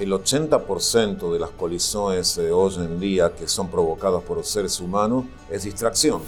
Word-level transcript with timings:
el 0.00 0.12
80% 0.12 1.30
de 1.30 1.38
las 1.38 1.50
colisiones 1.50 2.38
hoy 2.38 2.74
en 2.76 2.98
día 2.98 3.32
que 3.34 3.46
son 3.46 3.68
provocadas 3.68 4.22
por 4.22 4.38
los 4.38 4.48
seres 4.48 4.80
humanos 4.80 5.26
es 5.50 5.64
distracción. 5.64 6.22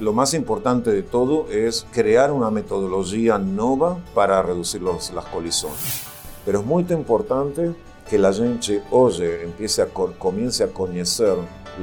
lo 0.00 0.12
más 0.14 0.32
importante 0.32 0.90
de 0.90 1.02
todo 1.02 1.46
es 1.50 1.86
crear 1.92 2.32
una 2.32 2.50
metodología 2.50 3.38
nueva 3.38 3.98
para 4.14 4.42
reducir 4.42 4.80
las 4.80 5.24
colisiones. 5.30 6.02
Pero 6.46 6.60
es 6.60 6.64
muy 6.64 6.86
importante 6.88 7.74
que 8.08 8.18
la 8.18 8.32
gente 8.32 8.82
hoy 8.90 9.14
empiece 9.42 9.86
comience 10.18 10.64
a 10.64 10.68
conocer 10.68 11.36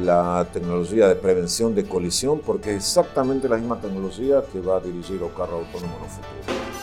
la 0.03 0.47
tecnología 0.51 1.07
de 1.07 1.15
prevención 1.15 1.75
de 1.75 1.85
colisión 1.85 2.41
porque 2.43 2.71
es 2.71 2.77
exactamente 2.77 3.47
la 3.47 3.57
misma 3.57 3.79
tecnología 3.79 4.43
que 4.51 4.59
va 4.59 4.77
a 4.77 4.79
dirigir 4.79 5.21
el 5.21 5.33
carro 5.35 5.57
autónomo 5.59 5.97
en 5.99 6.03
el 6.03 6.09
futuro. 6.09 6.75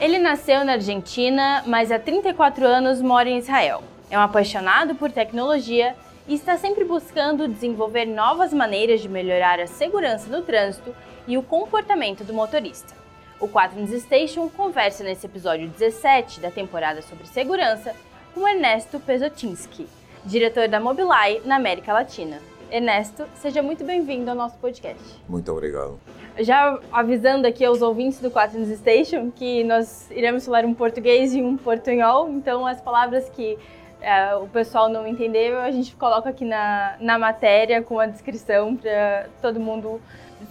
Ele 0.00 0.18
nasceu 0.18 0.64
na 0.64 0.72
Argentina, 0.72 1.62
mas 1.66 1.92
há 1.92 1.98
34 1.98 2.66
anos 2.66 3.02
mora 3.02 3.28
em 3.28 3.36
Israel. 3.36 3.82
É 4.10 4.18
um 4.18 4.22
apaixonado 4.22 4.94
por 4.94 5.12
tecnologia 5.12 5.94
e 6.26 6.34
está 6.34 6.56
sempre 6.56 6.84
buscando 6.84 7.46
desenvolver 7.46 8.06
novas 8.06 8.50
maneiras 8.50 9.02
de 9.02 9.10
melhorar 9.10 9.60
a 9.60 9.66
segurança 9.66 10.30
no 10.30 10.40
trânsito 10.40 10.96
e 11.28 11.36
o 11.36 11.42
comportamento 11.42 12.24
do 12.24 12.32
motorista. 12.32 12.94
O 13.38 13.46
Quaterns 13.46 13.90
Station 14.02 14.48
conversa 14.48 15.04
nesse 15.04 15.26
episódio 15.26 15.68
17 15.68 16.40
da 16.40 16.50
temporada 16.50 17.02
sobre 17.02 17.26
segurança 17.26 17.94
com 18.34 18.48
Ernesto 18.48 18.98
Pesotinski, 19.00 19.86
diretor 20.24 20.66
da 20.66 20.80
Mobileye 20.80 21.42
na 21.44 21.56
América 21.56 21.92
Latina. 21.92 22.40
Ernesto, 22.70 23.26
seja 23.34 23.62
muito 23.62 23.84
bem-vindo 23.84 24.30
ao 24.30 24.36
nosso 24.36 24.56
podcast. 24.58 25.02
Muito 25.28 25.50
obrigado. 25.50 25.98
Já 26.38 26.78
avisando 26.92 27.46
aqui 27.46 27.64
aos 27.64 27.82
ouvintes 27.82 28.20
do 28.20 28.30
Quaternos 28.30 28.68
Station 28.78 29.30
que 29.30 29.64
nós 29.64 30.10
iremos 30.10 30.44
falar 30.44 30.64
um 30.64 30.72
português 30.72 31.34
e 31.34 31.42
um 31.42 31.56
portunhol, 31.56 32.30
então 32.30 32.66
as 32.66 32.80
palavras 32.80 33.28
que 33.28 33.58
é, 34.00 34.34
o 34.36 34.46
pessoal 34.46 34.88
não 34.88 35.06
entendeu, 35.06 35.58
a 35.60 35.70
gente 35.70 35.94
coloca 35.96 36.30
aqui 36.30 36.44
na, 36.44 36.96
na 37.00 37.18
matéria 37.18 37.82
com 37.82 37.98
a 37.98 38.06
descrição 38.06 38.76
para 38.76 39.26
todo 39.42 39.60
mundo 39.60 40.00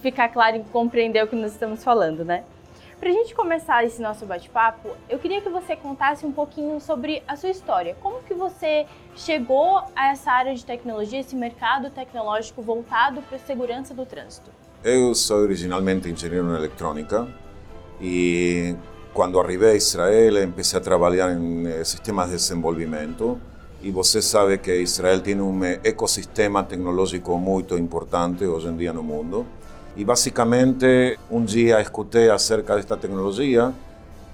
ficar 0.02 0.28
claro 0.28 0.56
e 0.56 0.60
compreender 0.64 1.24
o 1.24 1.26
que 1.26 1.34
nós 1.34 1.52
estamos 1.52 1.82
falando, 1.82 2.24
né? 2.24 2.44
Para 3.00 3.08
a 3.08 3.12
gente 3.12 3.34
começar 3.34 3.82
esse 3.82 4.02
nosso 4.02 4.26
bate-papo, 4.26 4.90
eu 5.08 5.18
queria 5.18 5.40
que 5.40 5.48
você 5.48 5.74
contasse 5.74 6.26
um 6.26 6.32
pouquinho 6.32 6.78
sobre 6.82 7.22
a 7.26 7.34
sua 7.34 7.48
história. 7.48 7.96
Como 8.02 8.22
que 8.22 8.34
você 8.34 8.84
chegou 9.16 9.82
a 9.96 10.08
essa 10.12 10.30
área 10.30 10.54
de 10.54 10.62
tecnologia, 10.62 11.18
esse 11.18 11.34
mercado 11.34 11.88
tecnológico 11.88 12.60
voltado 12.60 13.22
para 13.22 13.36
a 13.36 13.40
segurança 13.40 13.94
do 13.94 14.04
trânsito? 14.04 14.50
Eu 14.84 15.14
sou 15.14 15.38
originalmente 15.38 16.10
engenheiro 16.10 16.52
em 16.52 16.54
eletrônica 16.54 17.26
e 18.02 18.76
quando 19.14 19.40
arribei 19.40 19.70
a 19.70 19.74
Israel 19.76 20.44
empecé 20.44 20.76
a 20.76 20.80
trabalhar 20.80 21.32
em 21.32 21.68
eh, 21.68 21.82
sistemas 21.82 22.28
de 22.28 22.36
desenvolvimento 22.36 23.40
e 23.82 23.90
você 23.90 24.20
sabe 24.20 24.58
que 24.58 24.74
Israel 24.74 25.22
tem 25.22 25.40
um 25.40 25.64
ecossistema 25.64 26.62
tecnológico 26.62 27.38
muito 27.38 27.78
importante 27.78 28.44
hoje 28.44 28.68
em 28.68 28.76
dia 28.76 28.92
no 28.92 29.02
mundo. 29.02 29.46
Y 29.96 30.04
básicamente 30.04 31.18
un 31.30 31.46
día 31.46 31.80
escuché 31.80 32.30
acerca 32.30 32.74
de 32.74 32.80
esta 32.80 32.96
tecnología 32.96 33.72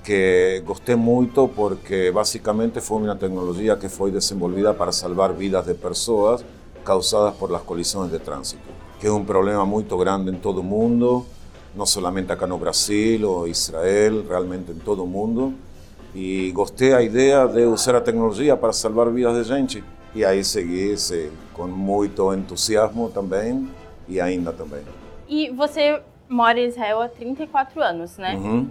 que 0.05 0.62
gosté 0.65 0.95
mucho 0.95 1.49
porque 1.49 2.11
básicamente 2.11 2.81
fue 2.81 2.99
una 2.99 3.19
tecnología 3.19 3.79
que 3.79 3.89
fue 3.89 4.12
desenvolvida 4.12 4.75
para 4.75 4.93
salvar 4.93 5.37
vidas 5.37 5.67
de 5.67 5.75
personas 5.75 6.45
causadas 6.84 7.34
por 7.34 7.51
las 7.51 7.62
colisiones 7.62 8.12
de 8.12 8.21
tránsito, 8.21 8.62
que 9.01 9.09
es 9.09 9.12
un 9.12 9.27
problema 9.27 9.65
muy 9.65 9.84
grande 9.84 10.31
en 10.31 10.41
todo 10.41 10.61
el 10.61 10.67
mundo, 10.69 11.27
no 11.75 11.84
solamente 11.87 12.33
acá 12.33 12.45
en 12.45 12.61
Brasil 12.61 13.25
o 13.25 13.49
Israel, 13.49 14.25
realmente 14.29 14.71
en 14.71 14.79
todo 14.79 15.03
el 15.03 15.11
mundo. 15.11 15.53
Y 16.15 16.53
gosté 16.53 16.91
la 16.91 17.03
idea 17.03 17.47
de 17.47 17.67
usar 17.67 17.95
la 17.95 18.05
tecnología 18.05 18.59
para 18.61 18.73
salvar 18.73 19.12
vidas 19.12 19.37
de 19.37 19.45
gente. 19.45 19.83
Y 20.15 20.23
ahí 20.23 20.45
seguí 20.45 20.95
con 21.55 21.73
mucho 21.73 22.33
entusiasmo 22.33 23.09
también 23.09 23.71
y 24.09 24.21
ainda 24.21 24.53
también. 24.53 25.06
E 25.28 25.50
você 25.50 26.00
mora 26.28 26.59
em 26.59 26.66
Israel 26.66 27.00
há 27.00 27.09
34 27.09 27.81
anos, 27.81 28.16
né? 28.19 28.34
Uhum. 28.34 28.70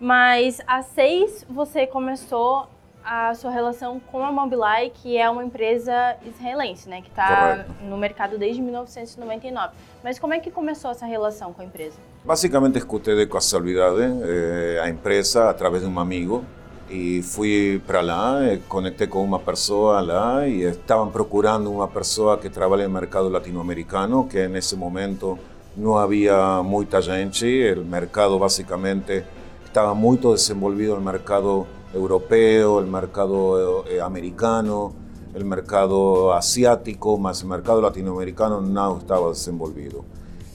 Mas 0.00 0.60
há 0.66 0.82
seis 0.82 1.46
você 1.48 1.86
começou 1.86 2.66
a 3.04 3.34
sua 3.34 3.50
relação 3.50 4.00
com 4.10 4.24
a 4.24 4.30
Mobileye, 4.30 4.90
que 4.90 5.16
é 5.16 5.28
uma 5.28 5.44
empresa 5.44 6.16
israelense, 6.24 6.88
né? 6.88 7.02
Que 7.02 7.08
está 7.08 7.66
no 7.82 7.96
mercado 7.96 8.38
desde 8.38 8.62
1999. 8.62 9.74
Mas 10.02 10.18
como 10.18 10.34
é 10.34 10.38
que 10.38 10.50
começou 10.50 10.90
essa 10.90 11.06
relação 11.06 11.52
com 11.52 11.62
a 11.62 11.64
empresa? 11.64 11.96
Basicamente, 12.24 12.78
escutei 12.78 13.16
de 13.16 13.26
casualidade 13.26 14.02
eh, 14.22 14.80
a 14.82 14.88
empresa 14.88 15.50
através 15.50 15.82
de 15.82 15.88
um 15.88 15.98
amigo 15.98 16.44
e 16.88 17.22
fui 17.22 17.82
para 17.86 18.00
lá, 18.00 18.38
conectei 18.68 19.06
com 19.06 19.24
uma 19.24 19.38
pessoa 19.38 20.00
lá 20.00 20.46
e 20.46 20.62
estavam 20.62 21.10
procurando 21.10 21.72
uma 21.72 21.88
pessoa 21.88 22.36
que 22.38 22.50
trabalha 22.50 22.86
no 22.86 22.94
mercado 22.94 23.28
latino-americano, 23.28 24.28
que 24.28 24.46
nesse 24.46 24.76
momento 24.76 25.38
no 25.76 25.98
había 25.98 26.62
mucha 26.62 27.00
gente, 27.00 27.70
el 27.70 27.84
mercado 27.84 28.38
básicamente 28.38 29.24
estaba 29.64 29.94
muy 29.94 30.18
desenvolvido 30.18 30.96
el 30.96 31.02
mercado 31.02 31.66
europeo, 31.94 32.80
el 32.80 32.86
mercado 32.86 33.86
eh, 33.86 34.00
americano, 34.00 34.92
el 35.34 35.44
mercado 35.44 36.32
asiático, 36.34 37.16
más 37.16 37.42
el 37.42 37.48
mercado 37.48 37.80
latinoamericano 37.80 38.60
no 38.60 38.98
estaba 38.98 39.30
desenvolvido. 39.30 40.04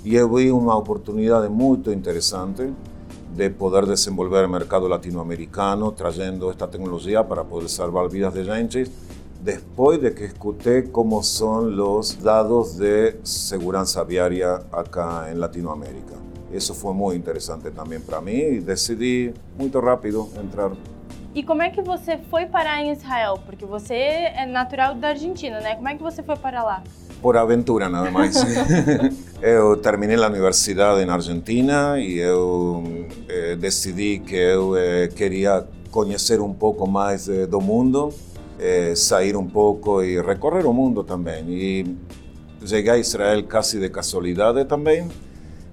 Y 0.04 0.12
vi 0.12 0.50
una 0.52 0.76
oportunidad 0.76 1.50
muy 1.50 1.80
interesante 1.88 2.72
de 3.36 3.50
poder 3.50 3.86
desenvolver 3.86 4.44
el 4.44 4.50
mercado 4.50 4.88
latinoamericano 4.88 5.92
trayendo 5.94 6.52
esta 6.52 6.70
tecnología 6.70 7.28
para 7.28 7.44
poder 7.44 7.70
salvar 7.70 8.10
vidas 8.10 8.34
de 8.34 8.46
gente 8.46 8.88
después 9.44 10.02
de 10.02 10.14
que 10.14 10.25
escuché 10.25 10.92
cómo 10.92 11.24
son 11.24 11.75
los 11.75 12.22
datos 12.22 12.78
de 12.78 13.20
seguridad 13.24 13.86
viaria 14.08 14.62
acá 14.72 15.30
en 15.31 15.40
Latinoamérica. 15.40 16.16
Eso 16.52 16.74
fue 16.74 16.94
muy 16.94 17.16
interesante 17.16 17.72
también 17.72 18.02
para 18.02 18.22
mí 18.22 18.34
y 18.34 18.59
decidí 18.59 19.34
muy 19.58 19.70
rápido 19.70 20.30
entrar. 20.40 20.72
E 21.36 21.44
como 21.44 21.62
é 21.62 21.70
que 21.70 21.84
você 21.84 22.18
foi 22.31 22.48
parar 22.48 22.81
em 22.81 22.92
Israel? 22.92 23.38
Porque 23.46 23.64
você 23.64 23.94
é 23.94 24.46
natural 24.48 24.96
da 24.96 25.09
Argentina, 25.09 25.59
né? 25.59 25.75
Como 25.75 25.88
é 25.88 25.96
que 25.96 26.02
você 26.02 26.24
foi 26.24 26.36
para 26.36 26.64
lá? 26.64 26.81
Por 27.22 27.38
aventura, 27.38 27.90
nada 27.90 28.09
mais. 28.09 28.36
eu 29.40 29.78
terminei 29.81 30.16
a 30.16 30.28
universidade 30.28 31.06
na 31.06 31.14
Argentina 31.14 32.00
e 32.00 32.18
eu 32.18 33.06
eh, 33.30 33.56
decidi 33.56 34.19
que 34.19 34.36
eu 34.36 34.75
eh, 34.75 35.09
queria 35.09 35.64
conhecer 35.92 36.42
um 36.42 36.54
pouco 36.54 36.88
mais 36.88 37.30
eh, 37.30 37.46
do 37.46 37.62
mundo 37.62 38.12
eh, 38.59 38.94
salir 38.95 39.38
un 39.38 39.51
poco 39.51 40.03
y 40.03 40.19
recorrer 40.19 40.66
el 40.66 40.73
mundo 40.73 41.03
también. 41.03 41.45
Y 41.50 41.84
llegué 42.66 42.91
a 42.91 42.97
Israel 42.97 43.47
casi 43.47 43.78
de 43.78 43.91
casualidad 43.91 44.66
también. 44.66 45.09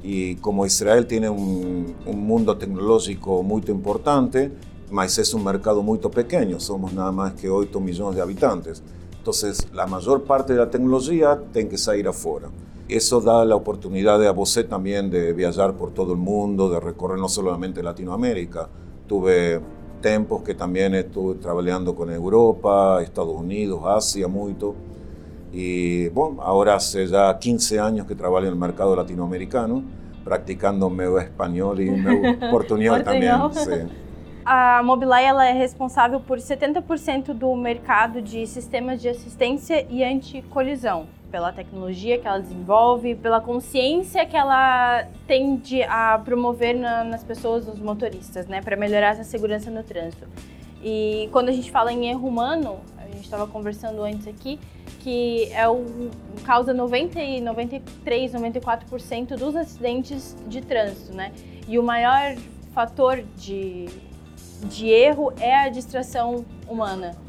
Y 0.03 0.37
como 0.37 0.67
Israel 0.67 1.07
tiene 1.07 1.31
un, 1.31 1.95
mundo 2.07 2.59
tecnológico 2.59 3.43
muy 3.43 3.63
importante, 3.69 4.53
mas 4.91 5.17
es 5.19 5.33
un 5.33 5.43
mercado 5.43 5.83
muy 5.83 5.99
pequeño, 5.99 6.61
somos 6.61 6.93
nada 6.93 7.11
más 7.11 7.33
que 7.33 7.49
8 7.49 7.81
millones 7.81 8.17
de 8.17 8.23
habitantes. 8.23 8.83
Entonces, 9.17 9.67
la 9.73 9.87
mayor 9.87 10.25
parte 10.25 10.53
de 10.53 10.59
la 10.59 10.69
tecnología 10.69 11.41
tiene 11.53 11.71
que 11.71 11.79
salir 11.79 12.07
afuera. 12.07 12.51
Eso 12.87 13.23
da 13.23 13.47
la 13.47 13.57
oportunidad 13.57 14.23
a 14.27 14.31
vos 14.33 14.61
también 14.69 15.09
de 15.09 15.33
viajar 15.33 15.73
por 15.73 15.95
todo 15.95 16.13
el 16.13 16.19
mundo, 16.19 16.69
de 16.69 16.81
recorrer 16.81 17.19
no 17.19 17.31
solamente 17.31 17.83
Latinoamérica. 17.83 18.69
Tuve 19.09 19.63
tempos 20.05 20.43
que 20.43 20.55
también 20.55 20.95
estuve 20.95 21.37
trabajando 21.37 21.95
con 21.95 22.11
Europa, 22.13 23.01
Estados 23.03 23.35
Unidos, 23.35 23.81
Asia 23.87 24.29
mucho. 24.29 24.75
Y 25.51 26.11
bueno, 26.11 26.43
ahora 26.43 26.75
hace 26.75 27.07
ya 27.07 27.39
15 27.39 27.81
años 27.81 28.07
que 28.07 28.15
trabajo 28.15 28.45
en 28.45 28.51
el 28.51 28.57
mercado 28.57 28.95
latinoamericano, 28.95 29.83
practicando 30.23 30.91
meu 30.91 31.19
español 31.19 31.81
y 31.81 31.91
meu 31.91 32.39
portuñol 32.51 33.03
también. 33.03 33.35
Sí. 33.55 33.71
A 34.45 34.83
Mobileye 34.83 35.27
ela 35.27 35.47
é 35.47 35.55
responsável 35.55 36.21
por 36.21 36.37
70% 36.37 37.33
do 37.33 37.57
mercado 37.57 38.21
de 38.21 38.47
sistemas 38.47 39.01
de 39.01 39.09
assistência 39.09 39.87
e 39.89 40.05
anticolisão 40.05 41.07
pela 41.35 41.51
tecnologia 41.53 42.17
que 42.17 42.29
ela 42.29 42.39
desenvolve, 42.39 43.17
pela 43.17 43.41
consciência 43.41 44.25
que 44.25 44.37
ela 44.37 45.05
tende 45.27 45.83
a 45.83 46.17
promover 46.25 46.77
na, 46.77 47.03
nas 47.03 47.25
pessoas, 47.25 47.67
nos 47.67 47.81
motoristas, 47.81 48.47
né, 48.47 48.63
para 48.63 48.77
melhorar 48.77 49.09
essa 49.09 49.25
segurança 49.25 49.69
no 49.69 49.83
trânsito. 49.83 50.29
E 50.81 51.29
quando 51.33 51.49
a 51.49 51.53
gente 51.53 51.73
fala 51.73 51.93
em 51.93 52.09
erro 52.09 52.29
humano, 52.29 52.79
a 52.97 53.07
gente 53.07 53.25
estava 53.25 53.49
conversando 53.49 54.01
antes 54.05 54.29
aqui, 54.29 54.61
que 55.01 55.53
é 55.53 55.69
o 55.69 55.85
causa 56.45 56.73
90 56.73 57.21
e 57.21 57.41
93, 57.41 58.33
94% 58.33 59.37
dos 59.37 59.57
acidentes 59.57 60.37
de 60.47 60.61
trânsito, 60.61 61.17
né? 61.17 61.33
E 61.67 61.81
o 61.81 61.83
maior 61.83 62.37
fator 62.73 63.25
de, 63.37 63.89
de 64.69 64.87
erro 64.87 65.33
é 65.41 65.53
a 65.57 65.69
distração 65.69 66.45
humana 66.69 67.24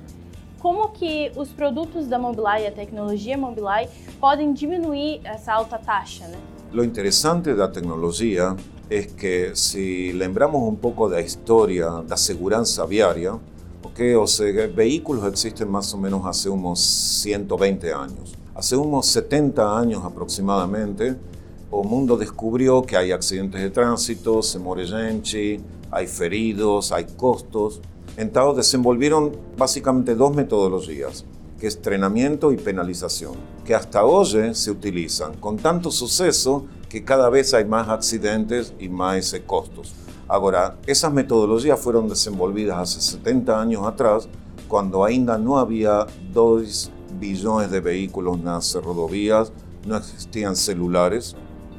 como 0.66 0.92
que 0.92 1.32
os 1.36 1.50
produtos 1.50 2.08
da 2.08 2.18
Mobileye, 2.18 2.66
a 2.66 2.72
tecnologia 2.72 3.38
Mobileye, 3.38 3.88
podem 4.20 4.52
diminuir 4.52 5.22
essa 5.24 5.54
alta 5.54 5.78
taxa, 5.78 6.28
né? 6.28 6.40
Lo 6.72 6.84
interessante 6.84 7.54
da 7.54 7.68
tecnologia 7.68 8.56
es 8.90 9.06
que 9.06 9.56
si 9.56 10.12
lembramos 10.12 10.68
un 10.68 10.76
poco 10.76 11.08
de 11.08 11.18
la 11.18 11.22
historia 11.22 12.02
da 12.08 12.18
segurança 12.18 12.84
viária, 12.88 13.40
okay, 13.84 14.16
os 14.16 14.40
vehículos 14.74 15.24
existen 15.26 15.68
más 15.68 15.94
o 15.94 16.00
menos 16.00 16.26
hace 16.26 16.50
unos 16.50 16.82
120 17.22 17.94
años. 17.94 18.34
Hace 18.56 18.76
unos 18.76 19.06
70 19.06 19.62
años 19.62 20.04
aproximadamente, 20.04 21.10
el 21.10 21.88
mundo 21.88 22.18
descubrió 22.18 22.82
que 22.82 22.98
hay 22.98 23.12
accidentes 23.12 23.62
de 23.62 23.70
tránsito, 23.70 24.42
se 24.42 24.58
muere 24.58 24.88
gente, 24.88 25.60
hay 25.92 26.08
feridos, 26.08 26.92
hay 26.92 27.06
costos. 27.16 27.82
Entonces 28.18 28.58
desenvolvieron 28.58 29.36
básicamente 29.58 30.16
dos 30.16 30.34
metodologías, 30.34 31.26
que 31.60 31.68
es 31.68 31.76
entrenamiento 31.76 32.52
y 32.52 32.58
penalización, 32.58 33.34
que 33.66 33.76
hasta 33.76 34.06
hoy 34.06 34.54
se 34.54 34.72
utilizan 34.72 35.34
con 35.36 35.58
tanto 35.58 35.92
suceso 35.92 36.66
que 36.88 37.04
cada 37.04 37.30
vez 37.30 37.54
hay 37.54 37.66
más 37.66 37.90
accidentes 37.90 38.74
y 38.80 38.88
más 38.88 39.36
costos. 39.46 39.94
Ahora, 40.28 40.78
esas 40.88 41.12
metodologías 41.12 41.80
fueron 41.80 42.08
desenvolvidas 42.08 42.78
hace 42.78 43.02
70 43.02 43.62
años 43.62 43.86
atrás, 43.86 44.30
cuando 44.68 45.04
ainda 45.04 45.38
no 45.38 45.60
había 45.60 46.08
2 46.34 46.92
billones 47.20 47.70
de 47.70 47.82
vehículos 47.82 48.38
en 48.38 48.46
las 48.46 48.74
rodovías, 48.76 49.52
no 49.86 49.98
existían 49.98 50.56
celulares. 50.56 51.36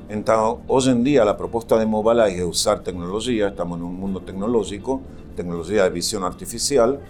Entonces, 0.09 0.65
hoy 0.69 0.89
en 0.91 1.03
día 1.03 1.25
la 1.25 1.37
propuesta 1.37 1.79
de 1.79 1.87
Mobileye 1.87 2.39
es 2.39 2.45
usar 2.45 2.85
tecnología, 2.85 3.49
estamos 3.49 3.79
en 3.79 3.85
un 3.85 3.99
mundo 3.99 4.21
tecnológico, 4.21 5.01
tecnología 5.37 5.85
de 5.85 5.91
visión 5.91 6.25
artificial, 6.25 7.01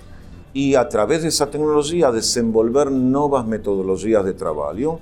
y 0.53 0.75
a 0.75 0.89
través 0.89 1.23
de 1.23 1.29
esa 1.29 1.51
tecnología 1.51 2.11
desenvolver 2.11 2.91
nuevas 2.91 3.47
metodologías 3.47 4.25
de 4.25 4.33
trabajo 4.33 5.01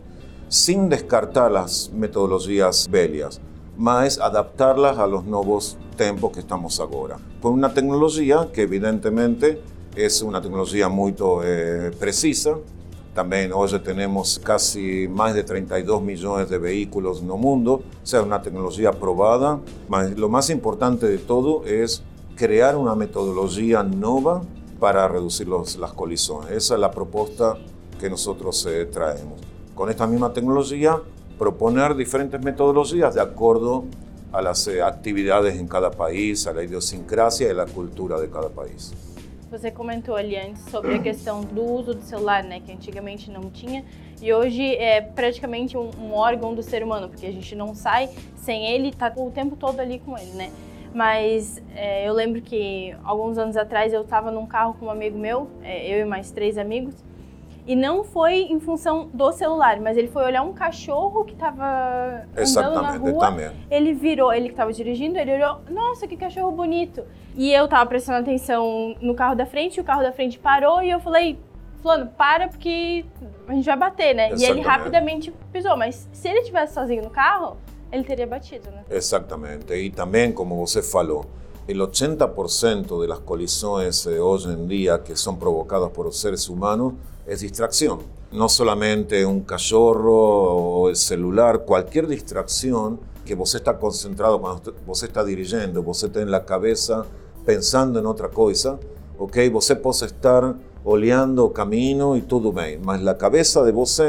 sin 0.48 0.88
descartar 0.88 1.50
las 1.50 1.90
metodologías 1.92 2.88
bellas, 2.90 3.40
más 3.76 4.18
adaptarlas 4.18 4.98
a 4.98 5.06
los 5.06 5.24
nuevos 5.24 5.76
tiempos 5.96 6.32
que 6.32 6.40
estamos 6.40 6.78
ahora. 6.80 7.18
Con 7.40 7.52
una 7.52 7.72
tecnología 7.72 8.48
que 8.52 8.62
evidentemente 8.62 9.60
es 9.96 10.22
una 10.22 10.42
tecnología 10.42 10.88
muy 10.88 11.14
eh, 11.44 11.90
precisa, 11.98 12.56
también 13.14 13.52
hoy 13.52 13.70
tenemos 13.78 14.40
casi 14.42 15.06
más 15.08 15.34
de 15.34 15.44
32 15.44 16.02
millones 16.02 16.50
de 16.50 16.58
vehículos 16.58 17.22
en 17.22 17.30
el 17.30 17.38
mundo, 17.38 17.74
o 18.02 18.06
sea, 18.06 18.22
una 18.22 18.42
tecnología 18.42 18.90
probada. 18.90 19.60
lo 20.16 20.28
más 20.28 20.50
importante 20.50 21.06
de 21.06 21.18
todo 21.18 21.64
es 21.64 22.02
crear 22.36 22.76
una 22.76 22.94
metodología 22.94 23.82
nueva 23.82 24.42
para 24.80 25.06
reducir 25.08 25.48
las 25.48 25.92
colisiones. 25.92 26.50
Esa 26.50 26.74
es 26.74 26.80
la 26.80 26.90
propuesta 26.90 27.56
que 27.98 28.10
nosotros 28.10 28.66
eh, 28.66 28.86
traemos. 28.86 29.40
Con 29.74 29.90
esta 29.90 30.06
misma 30.06 30.32
tecnología, 30.32 31.00
proponer 31.38 31.94
diferentes 31.94 32.40
metodologías 32.40 33.14
de 33.14 33.20
acuerdo 33.20 33.84
a 34.32 34.42
las 34.42 34.66
eh, 34.66 34.82
actividades 34.82 35.58
en 35.58 35.68
cada 35.68 35.90
país, 35.90 36.46
a 36.46 36.52
la 36.52 36.64
idiosincrasia 36.64 37.50
y 37.50 37.54
la 37.54 37.66
cultura 37.66 38.20
de 38.20 38.28
cada 38.28 38.48
país. 38.48 38.92
Você 39.50 39.70
comentou 39.70 40.16
ali 40.16 40.36
antes 40.36 40.64
sobre 40.68 40.94
a 40.94 40.98
questão 40.98 41.42
do 41.42 41.62
uso 41.62 41.94
do 41.94 42.02
celular, 42.02 42.42
né, 42.42 42.58
que 42.58 42.72
antigamente 42.72 43.30
não 43.30 43.50
tinha, 43.50 43.84
e 44.20 44.32
hoje 44.32 44.74
é 44.74 45.00
praticamente 45.00 45.76
um, 45.76 45.90
um 45.96 46.12
órgão 46.12 46.56
do 46.56 46.62
ser 46.62 46.82
humano, 46.82 47.08
porque 47.08 47.24
a 47.24 47.30
gente 47.30 47.54
não 47.54 47.72
sai 47.72 48.10
sem 48.34 48.66
ele, 48.66 48.92
tá 48.92 49.12
o 49.14 49.30
tempo 49.30 49.54
todo 49.54 49.78
ali 49.78 50.00
com 50.00 50.18
ele, 50.18 50.32
né? 50.32 50.50
Mas 50.94 51.60
é, 51.74 52.08
eu 52.08 52.14
lembro 52.14 52.40
que 52.40 52.94
alguns 53.02 53.36
anos 53.36 53.56
atrás 53.56 53.92
eu 53.92 54.02
estava 54.02 54.30
num 54.30 54.46
carro 54.46 54.74
com 54.74 54.86
um 54.86 54.90
amigo 54.90 55.18
meu, 55.18 55.50
é, 55.62 55.92
eu 55.92 55.98
e 55.98 56.04
mais 56.04 56.30
três 56.30 56.56
amigos, 56.56 56.94
e 57.66 57.74
não 57.74 58.04
foi 58.04 58.42
em 58.42 58.60
função 58.60 59.08
do 59.12 59.32
celular, 59.32 59.80
mas 59.80 59.96
ele 59.96 60.08
foi 60.08 60.22
olhar 60.22 60.42
um 60.42 60.52
cachorro 60.52 61.24
que 61.24 61.32
estava 61.32 62.22
andando 62.36 62.82
na 62.82 62.92
rua. 62.92 63.52
Ele 63.70 63.92
virou, 63.92 64.32
ele 64.32 64.46
que 64.46 64.52
estava 64.52 64.72
dirigindo, 64.72 65.18
ele 65.18 65.34
olhou, 65.34 65.60
nossa, 65.68 66.06
que 66.06 66.16
cachorro 66.16 66.52
bonito. 66.52 67.04
E 67.34 67.50
eu 67.52 67.64
estava 67.64 67.84
prestando 67.86 68.20
atenção 68.20 68.94
no 69.00 69.14
carro 69.14 69.34
da 69.34 69.46
frente, 69.46 69.80
o 69.80 69.84
carro 69.84 70.02
da 70.02 70.12
frente 70.12 70.38
parou 70.38 70.82
e 70.82 70.90
eu 70.90 71.00
falei, 71.00 71.38
fulano, 71.82 72.06
para 72.06 72.48
porque 72.48 73.04
a 73.48 73.54
gente 73.54 73.64
vai 73.64 73.76
bater, 73.76 74.14
né? 74.14 74.26
Exatamente. 74.26 74.42
E 74.42 74.50
ele 74.50 74.60
rapidamente 74.60 75.34
pisou, 75.52 75.76
mas 75.76 76.08
se 76.12 76.28
ele 76.28 76.40
estivesse 76.40 76.74
sozinho 76.74 77.02
no 77.02 77.10
carro, 77.10 77.56
ele 77.94 78.04
teria 78.04 78.26
batido, 78.26 78.70
né? 78.70 78.84
Exatamente. 78.90 79.72
E 79.72 79.92
como 80.32 80.56
você 80.56 80.82
falou, 80.82 81.26
el 81.68 81.80
80% 81.80 83.00
de 83.00 83.06
las 83.06 83.20
colisiones 83.20 84.04
eh, 84.06 84.18
hoy 84.18 84.44
en 84.44 84.68
día 84.68 85.02
que 85.02 85.16
son 85.16 85.38
provocadas 85.38 85.90
por 85.90 86.12
seres 86.12 86.48
humanos 86.48 86.94
es 87.26 87.40
distracción. 87.40 88.00
No 88.32 88.48
solamente 88.48 89.24
un 89.24 89.42
cachorro 89.42 90.12
o 90.12 90.88
el 90.88 90.96
celular, 90.96 91.64
cualquier 91.64 92.08
distracción 92.08 92.98
que 93.24 93.34
vos 93.34 93.54
está 93.54 93.78
concentrado 93.78 94.40
cuando 94.40 94.74
vos 94.84 95.02
está 95.02 95.24
dirigiendo, 95.24 95.82
vos 95.82 96.02
está 96.02 96.20
en 96.20 96.30
la 96.30 96.44
cabeza 96.44 97.06
pensando 97.46 98.00
en 98.00 98.06
otra 98.06 98.28
cosa, 98.28 98.78
ok, 99.18 99.36
vos 99.52 99.72
puede 99.82 100.06
estar 100.06 100.56
oleando 100.84 101.52
camino 101.52 102.16
y 102.16 102.22
todo 102.22 102.52
bien, 102.52 102.82
mas 102.84 103.00
la 103.02 103.16
cabeza 103.16 103.62
de 103.62 103.72
vos 103.72 104.02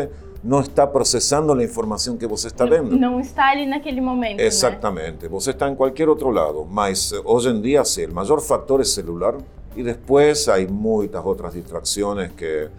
no 0.45 0.59
está 0.59 0.91
procesando 0.91 1.55
la 1.55 1.63
información 1.63 2.17
que 2.17 2.25
vos 2.25 2.45
está 2.45 2.65
viendo. 2.65 2.95
No 2.95 3.19
está 3.19 3.53
en 3.53 3.73
aquel 3.73 4.01
momento. 4.01 4.41
Exactamente, 4.41 5.27
vos 5.27 5.47
está 5.47 5.67
en 5.67 5.75
cualquier 5.75 6.09
otro 6.09 6.31
lado, 6.31 6.65
mas 6.65 7.11
eh, 7.11 7.15
hoy 7.25 7.47
en 7.47 7.61
día 7.61 7.83
sí, 7.83 8.03
el 8.03 8.11
mayor 8.11 8.41
factor 8.41 8.79
es 8.79 8.93
celular 8.93 9.35
y 9.75 9.81
después 9.81 10.47
hay 10.47 10.67
muchas 10.67 11.21
otras 11.25 11.53
distracciones 11.53 12.31
que 12.33 12.69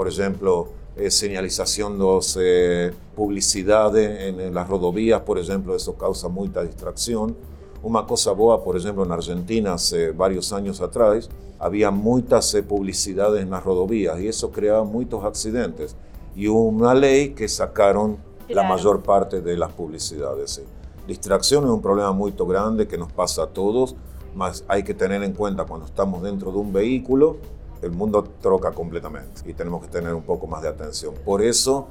por 0.00 0.08
ejemplo, 0.08 0.68
eh, 0.96 1.10
señalización 1.10 1.98
de 1.98 2.94
publicidad 3.14 3.94
en, 3.98 4.54
las 4.54 4.66
rodovías, 4.66 5.20
por 5.20 5.38
ejemplo, 5.38 5.76
eso 5.76 5.94
causa 5.94 6.28
mucha 6.28 6.62
distracción. 6.62 7.36
Una 7.82 8.06
cosa 8.06 8.32
boa, 8.32 8.64
por 8.64 8.78
ejemplo, 8.78 9.04
en 9.04 9.12
Argentina 9.12 9.74
hace 9.74 10.10
varios 10.12 10.54
años 10.54 10.80
atrás, 10.80 11.28
había 11.58 11.90
muchas 11.90 12.54
eh, 12.54 12.62
publicidades 12.62 13.42
en 13.42 13.50
las 13.50 13.62
rodovías 13.62 14.18
y 14.20 14.28
eso 14.28 14.50
creaba 14.50 14.84
muchos 14.84 15.22
accidentes. 15.22 15.94
Y 16.34 16.46
una 16.48 16.94
ley 16.94 17.30
que 17.30 17.48
sacaron 17.48 18.18
la 18.48 18.62
mayor 18.62 19.02
parte 19.02 19.40
de 19.40 19.56
las 19.56 19.72
publicidades. 19.72 20.62
Distracción 21.06 21.64
es 21.64 21.70
un 21.70 21.82
problema 21.82 22.12
muy 22.12 22.32
grande 22.32 22.86
que 22.86 22.98
nos 22.98 23.12
pasa 23.12 23.44
a 23.44 23.46
todos, 23.48 23.96
mas 24.34 24.64
hay 24.68 24.82
que 24.82 24.94
tener 24.94 25.22
en 25.22 25.32
cuenta 25.32 25.64
cuando 25.64 25.86
estamos 25.86 26.22
dentro 26.22 26.52
de 26.52 26.58
un 26.58 26.72
vehículo 26.72 27.36
el 27.82 27.92
mundo 27.92 28.22
troca 28.40 28.72
completamente 28.72 29.42
y 29.46 29.54
tenemos 29.54 29.82
que 29.82 29.88
tener 29.88 30.14
un 30.14 30.22
poco 30.22 30.46
más 30.46 30.62
de 30.62 30.68
atención. 30.68 31.14
Por 31.24 31.42
eso, 31.42 31.88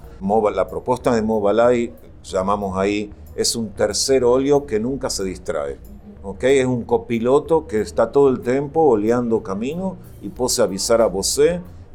la 0.54 0.68
propuesta 0.68 1.14
de 1.14 1.22
Mobileye, 1.22 1.94
llamamos 2.24 2.78
ahí, 2.78 3.12
es 3.36 3.56
un 3.56 3.70
tercer 3.70 4.24
óleo 4.24 4.66
que 4.66 4.80
nunca 4.80 5.10
se 5.10 5.24
distrae. 5.24 5.80
¿okay? 6.24 6.60
Es 6.60 6.66
un 6.66 6.84
copiloto 6.84 7.68
que 7.68 7.82
está 7.82 8.12
todo 8.12 8.30
el 8.30 8.42
tiempo 8.42 8.82
oleando 8.82 9.42
camino 9.42 9.98
y 10.22 10.30
puede 10.30 10.62
avisar 10.62 11.02
a 11.02 11.08
vos 11.08 11.40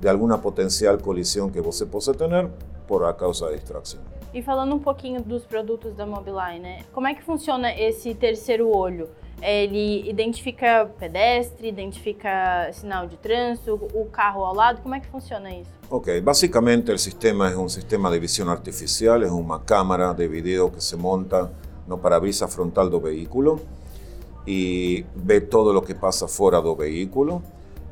de 0.00 0.08
alguna 0.08 0.38
potencial 0.38 0.98
colisión 0.98 1.50
que 1.50 1.60
você 1.60 1.86
possa 1.86 2.12
tener 2.12 2.48
por 2.86 3.04
a 3.04 3.14
causa 3.14 3.48
de 3.48 3.56
distração. 3.56 4.00
E 4.32 4.42
falando 4.42 4.74
um 4.74 4.80
pouquinho 4.80 5.22
dos 5.22 5.44
produtos 5.44 5.94
da 5.94 6.04
Mobileye, 6.04 6.58
né? 6.58 6.80
Como 6.92 7.06
é 7.06 7.14
que 7.14 7.22
funciona 7.22 7.72
esse 7.72 8.14
terceiro 8.14 8.68
olho? 8.68 9.08
Ele 9.40 10.08
identifica 10.08 10.90
pedestre, 10.98 11.68
identifica 11.68 12.70
sinal 12.72 13.06
de 13.06 13.16
trânsito, 13.16 13.74
o 13.94 14.06
carro 14.06 14.44
ao 14.44 14.54
lado, 14.54 14.80
como 14.82 14.94
é 14.94 15.00
que 15.00 15.06
funciona 15.06 15.54
isso? 15.54 15.70
Ok, 15.88 16.20
básicamente 16.20 16.90
el 16.90 16.98
sistema 16.98 17.48
es 17.48 17.56
un 17.56 17.68
sistema 17.68 18.10
de 18.10 18.18
visión 18.18 18.48
artificial, 18.48 19.22
es 19.22 19.30
una 19.30 19.62
cámara 19.64 20.14
de 20.14 20.26
video 20.26 20.72
que 20.72 20.80
se 20.80 20.96
monta 20.96 21.50
no 21.86 21.98
parabrisas 21.98 22.52
frontal 22.52 22.90
do 22.90 23.00
vehículo 23.00 23.60
y 24.46 25.04
ve 25.14 25.40
todo 25.40 25.72
lo 25.72 25.82
que 25.82 25.94
pasa 25.94 26.26
fuera 26.26 26.60
do 26.60 26.74
vehículo 26.74 27.42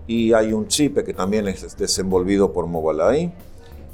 y 0.06 0.32
hay 0.32 0.52
un 0.52 0.68
chip 0.68 0.98
que 0.98 1.14
también 1.14 1.48
es 1.48 1.76
desenvolvido 1.76 2.52
por 2.52 2.66
Mobileye, 2.66 3.32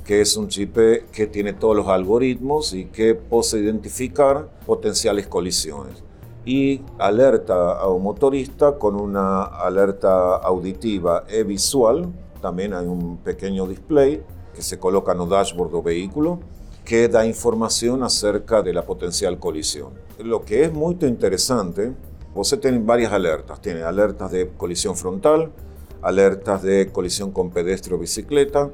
que 0.04 0.20
es 0.20 0.36
un 0.36 0.48
chip 0.48 0.76
que 1.12 1.26
tiene 1.26 1.52
todos 1.52 1.76
los 1.76 1.88
algoritmos 1.88 2.72
y 2.72 2.86
que 2.86 3.14
puede 3.14 3.60
identificar 3.60 4.48
potenciales 4.64 5.26
colisiones 5.26 6.02
y 6.48 6.80
alerta 6.98 7.72
a 7.72 7.88
un 7.88 8.02
motorista 8.02 8.78
con 8.78 8.98
una 8.98 9.42
alerta 9.42 10.36
auditiva 10.36 11.24
e 11.28 11.42
visual. 11.42 12.10
También 12.40 12.72
hay 12.72 12.86
un 12.86 13.18
pequeño 13.18 13.66
display 13.66 14.22
que 14.54 14.62
se 14.62 14.78
coloca 14.78 15.12
en 15.12 15.20
el 15.20 15.28
dashboard 15.28 15.70
del 15.72 15.82
vehículo 15.82 16.40
que 16.86 17.06
da 17.08 17.26
información 17.26 18.02
acerca 18.02 18.62
de 18.62 18.72
la 18.72 18.82
potencial 18.82 19.38
colisión. 19.38 19.90
Lo 20.20 20.42
que 20.42 20.64
es 20.64 20.72
muy 20.72 20.96
interesante, 21.02 21.92
usted 22.34 22.58
tiene 22.58 22.78
varias 22.78 23.12
alertas. 23.12 23.60
Tiene 23.60 23.82
alertas 23.82 24.30
de 24.30 24.48
colisión 24.56 24.96
frontal, 24.96 25.52
alertas 26.02 26.62
de 26.62 26.90
colisión 26.92 27.32
con 27.32 27.50
pedestre 27.50 27.94
o 27.94 27.98
bicicleta, 27.98 28.70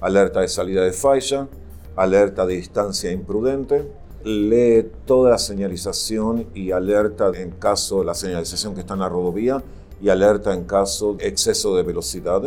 alerta 0.00 0.40
de 0.40 0.48
salida 0.48 0.82
de 0.82 0.92
falla, 0.92 1.48
alerta 1.96 2.46
de 2.46 2.56
distancia 2.56 3.10
imprudente, 3.10 3.90
lee 4.24 4.90
toda 5.04 5.30
la 5.30 5.38
señalización 5.38 6.46
y 6.54 6.72
alerta 6.72 7.30
en 7.34 7.52
caso 7.52 8.00
de 8.00 8.06
la 8.06 8.14
señalización 8.14 8.74
que 8.74 8.80
está 8.80 8.94
en 8.94 9.00
la 9.00 9.08
rodovía 9.08 9.62
y 10.00 10.08
alerta 10.08 10.52
en 10.52 10.64
caso 10.64 11.14
de 11.14 11.28
exceso 11.28 11.76
de 11.76 11.82
velocidad. 11.82 12.42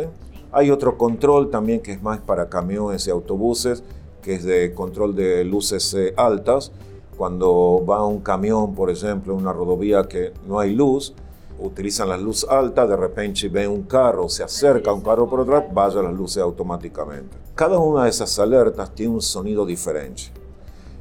Hay 0.52 0.70
otro 0.70 0.98
control 0.98 1.50
también 1.50 1.80
que 1.80 1.92
es 1.92 2.02
más 2.02 2.20
para 2.20 2.48
camiones 2.48 3.06
y 3.06 3.10
autobuses, 3.10 3.82
que 4.22 4.34
es 4.34 4.44
de 4.44 4.74
control 4.74 5.14
de 5.14 5.44
luces 5.44 5.96
altas. 6.16 6.72
Cuando 7.16 7.84
va 7.88 8.06
un 8.06 8.20
camión, 8.20 8.74
por 8.74 8.90
ejemplo, 8.90 9.32
en 9.34 9.40
una 9.40 9.52
rodovía 9.52 10.04
que 10.04 10.32
no 10.46 10.58
hay 10.58 10.74
luz, 10.74 11.14
utilizan 11.60 12.08
la 12.08 12.16
luz 12.16 12.46
alta, 12.48 12.86
de 12.86 12.96
repente 12.96 13.48
ven 13.48 13.70
un 13.70 13.82
carro, 13.82 14.28
se 14.28 14.42
acerca 14.42 14.92
un 14.92 15.00
carro 15.00 15.28
por 15.28 15.40
atrás, 15.40 15.64
vaya 15.72 16.02
las 16.02 16.14
luces 16.14 16.42
automáticamente. 16.42 17.36
Cada 17.54 17.78
una 17.78 18.04
de 18.04 18.10
esas 18.10 18.38
alertas 18.38 18.94
tiene 18.94 19.14
un 19.14 19.22
sonido 19.22 19.66
diferente. 19.66 20.24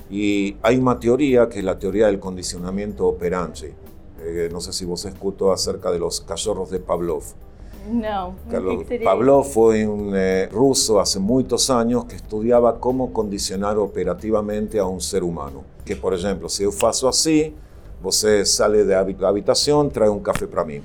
Y 0.09 0.57
hay 0.61 0.77
una 0.77 0.99
teoría 0.99 1.47
que 1.47 1.59
es 1.59 1.65
la 1.65 1.77
teoría 1.77 2.07
del 2.07 2.19
condicionamiento 2.19 3.07
operante. 3.07 3.75
Eh, 4.21 4.49
no 4.51 4.59
sé 4.59 4.73
si 4.73 4.85
vos 4.85 5.05
escuchó 5.05 5.51
acerca 5.51 5.91
de 5.91 5.99
los 5.99 6.21
cachorros 6.21 6.69
de 6.69 6.79
Pavlov. 6.79 7.23
No. 7.89 8.35
Pavlov 9.03 9.45
fue 9.45 9.87
un 9.87 10.13
eh, 10.15 10.47
ruso 10.51 10.99
hace 10.99 11.19
muchos 11.19 11.69
años 11.69 12.05
que 12.05 12.15
estudiaba 12.15 12.79
cómo 12.79 13.13
condicionar 13.13 13.77
operativamente 13.77 14.79
a 14.79 14.85
un 14.85 14.99
ser 14.99 15.23
humano. 15.23 15.63
Que, 15.85 15.95
por 15.95 16.13
ejemplo, 16.13 16.49
si 16.49 16.63
yo 16.63 16.71
faço 16.71 17.07
así, 17.07 17.55
você 18.01 18.45
sale 18.45 18.85
de 18.85 19.15
la 19.19 19.27
habitación, 19.27 19.89
trae 19.89 20.09
un 20.09 20.19
café 20.19 20.47
para 20.47 20.63
mí. 20.63 20.81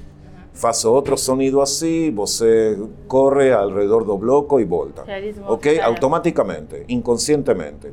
Faço 0.53 0.93
otro 0.93 1.17
sonido 1.17 1.61
así, 1.63 2.11
você 2.11 2.79
corre 3.09 3.53
alrededor 3.53 4.07
del 4.07 4.19
bloco 4.19 4.61
y 4.61 4.65
volta. 4.65 5.05
Ok, 5.49 5.67
automáticamente, 5.83 6.85
inconscientemente. 6.87 7.93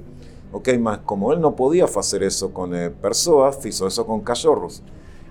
Ok, 0.52 0.70
mas 0.80 1.00
como 1.00 1.34
él 1.34 1.42
no 1.42 1.56
podía 1.56 1.86
hacer 1.86 2.22
eso 2.24 2.54
con 2.54 2.76
eh, 2.76 2.92
personas, 2.92 3.66
hizo 3.66 3.88
eso 3.88 4.06
con 4.06 4.22
cachorros. 4.22 4.84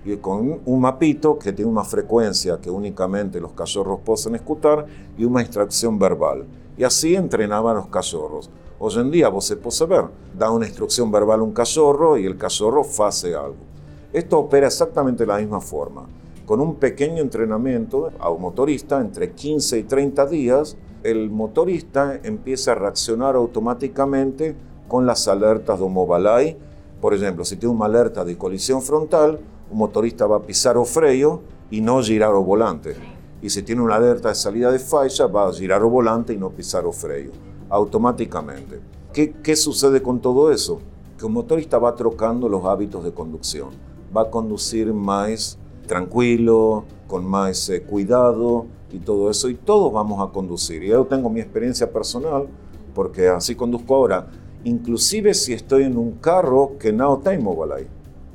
Y 0.03 0.17
con 0.17 0.59
un 0.65 0.81
mapito 0.81 1.37
que 1.37 1.53
tiene 1.53 1.71
una 1.71 1.83
frecuencia 1.83 2.59
que 2.59 2.69
únicamente 2.69 3.39
los 3.39 3.53
cachorros 3.53 3.99
pueden 4.03 4.35
escuchar 4.35 4.85
y 5.17 5.23
una 5.23 5.41
instrucción 5.41 5.97
verbal. 5.97 6.45
Y 6.77 6.83
así 6.83 7.15
entrenaban 7.15 7.77
los 7.77 7.87
cachorros. 7.87 8.49
Hoy 8.79 8.93
en 8.97 9.11
día 9.11 9.29
vos 9.29 9.45
se 9.45 9.55
puede 9.55 9.85
ver, 9.85 10.05
da 10.37 10.49
una 10.49 10.65
instrucción 10.65 11.11
verbal 11.11 11.39
a 11.39 11.43
un 11.43 11.53
cachorro 11.53 12.17
y 12.17 12.25
el 12.25 12.35
cachorro 12.35 12.83
hace 13.05 13.35
algo. 13.35 13.70
Esto 14.13 14.39
opera 14.39 14.67
exactamente 14.67 15.23
de 15.23 15.27
la 15.27 15.37
misma 15.37 15.61
forma. 15.61 16.05
Con 16.45 16.59
un 16.59 16.75
pequeño 16.75 17.21
entrenamiento 17.21 18.11
a 18.19 18.29
un 18.29 18.41
motorista, 18.41 18.99
entre 18.99 19.31
15 19.31 19.79
y 19.79 19.83
30 19.83 20.25
días, 20.25 20.75
el 21.03 21.29
motorista 21.29 22.19
empieza 22.21 22.73
a 22.73 22.75
reaccionar 22.75 23.37
automáticamente 23.37 24.53
con 24.89 25.05
las 25.05 25.29
alertas 25.29 25.79
de 25.79 25.87
Mobalai. 25.87 26.57
Por 26.99 27.13
ejemplo, 27.13 27.45
si 27.45 27.55
tiene 27.55 27.73
una 27.73 27.85
alerta 27.85 28.25
de 28.25 28.37
colisión 28.37 28.81
frontal, 28.81 29.39
un 29.71 29.77
motorista 29.77 30.27
va 30.27 30.37
a 30.37 30.41
pisar 30.41 30.75
o 30.75 30.83
freio 30.83 31.39
y 31.69 31.79
no 31.79 32.03
girar 32.03 32.33
o 32.33 32.43
volante. 32.43 32.97
Y 33.41 33.49
si 33.49 33.63
tiene 33.63 33.81
una 33.81 33.95
alerta 33.95 34.27
de 34.27 34.35
salida 34.35 34.73
de 34.73 34.79
falla, 34.79 35.27
va 35.27 35.47
a 35.47 35.53
girar 35.53 35.81
o 35.83 35.89
volante 35.89 36.33
y 36.33 36.37
no 36.37 36.49
pisar 36.49 36.85
o 36.85 36.91
freio, 36.91 37.31
automáticamente. 37.69 38.81
¿Qué, 39.13 39.35
¿Qué 39.41 39.55
sucede 39.55 40.01
con 40.01 40.19
todo 40.19 40.51
eso? 40.51 40.81
Que 41.17 41.25
un 41.25 41.31
motorista 41.31 41.79
va 41.79 41.95
trocando 41.95 42.49
los 42.49 42.65
hábitos 42.65 43.05
de 43.05 43.13
conducción 43.13 43.90
va 44.15 44.23
a 44.23 44.29
conducir 44.29 44.93
más 44.93 45.57
tranquilo, 45.87 46.85
con 47.07 47.25
más 47.25 47.69
eh, 47.69 47.81
cuidado 47.83 48.65
y 48.91 48.99
todo 48.99 49.29
eso. 49.29 49.49
Y 49.49 49.55
todos 49.55 49.91
vamos 49.91 50.27
a 50.27 50.31
conducir. 50.31 50.83
Y 50.83 50.87
yo 50.87 51.05
tengo 51.05 51.29
mi 51.29 51.39
experiencia 51.39 51.91
personal, 51.91 52.47
porque 52.93 53.27
así 53.27 53.55
conduzco 53.55 53.95
ahora. 53.95 54.27
Inclusive 54.63 55.33
si 55.33 55.53
estoy 55.53 55.83
en 55.83 55.97
un 55.97 56.13
carro 56.13 56.77
que 56.79 56.93
no 56.93 57.17
tengo 57.17 57.55
mobile 57.55 57.87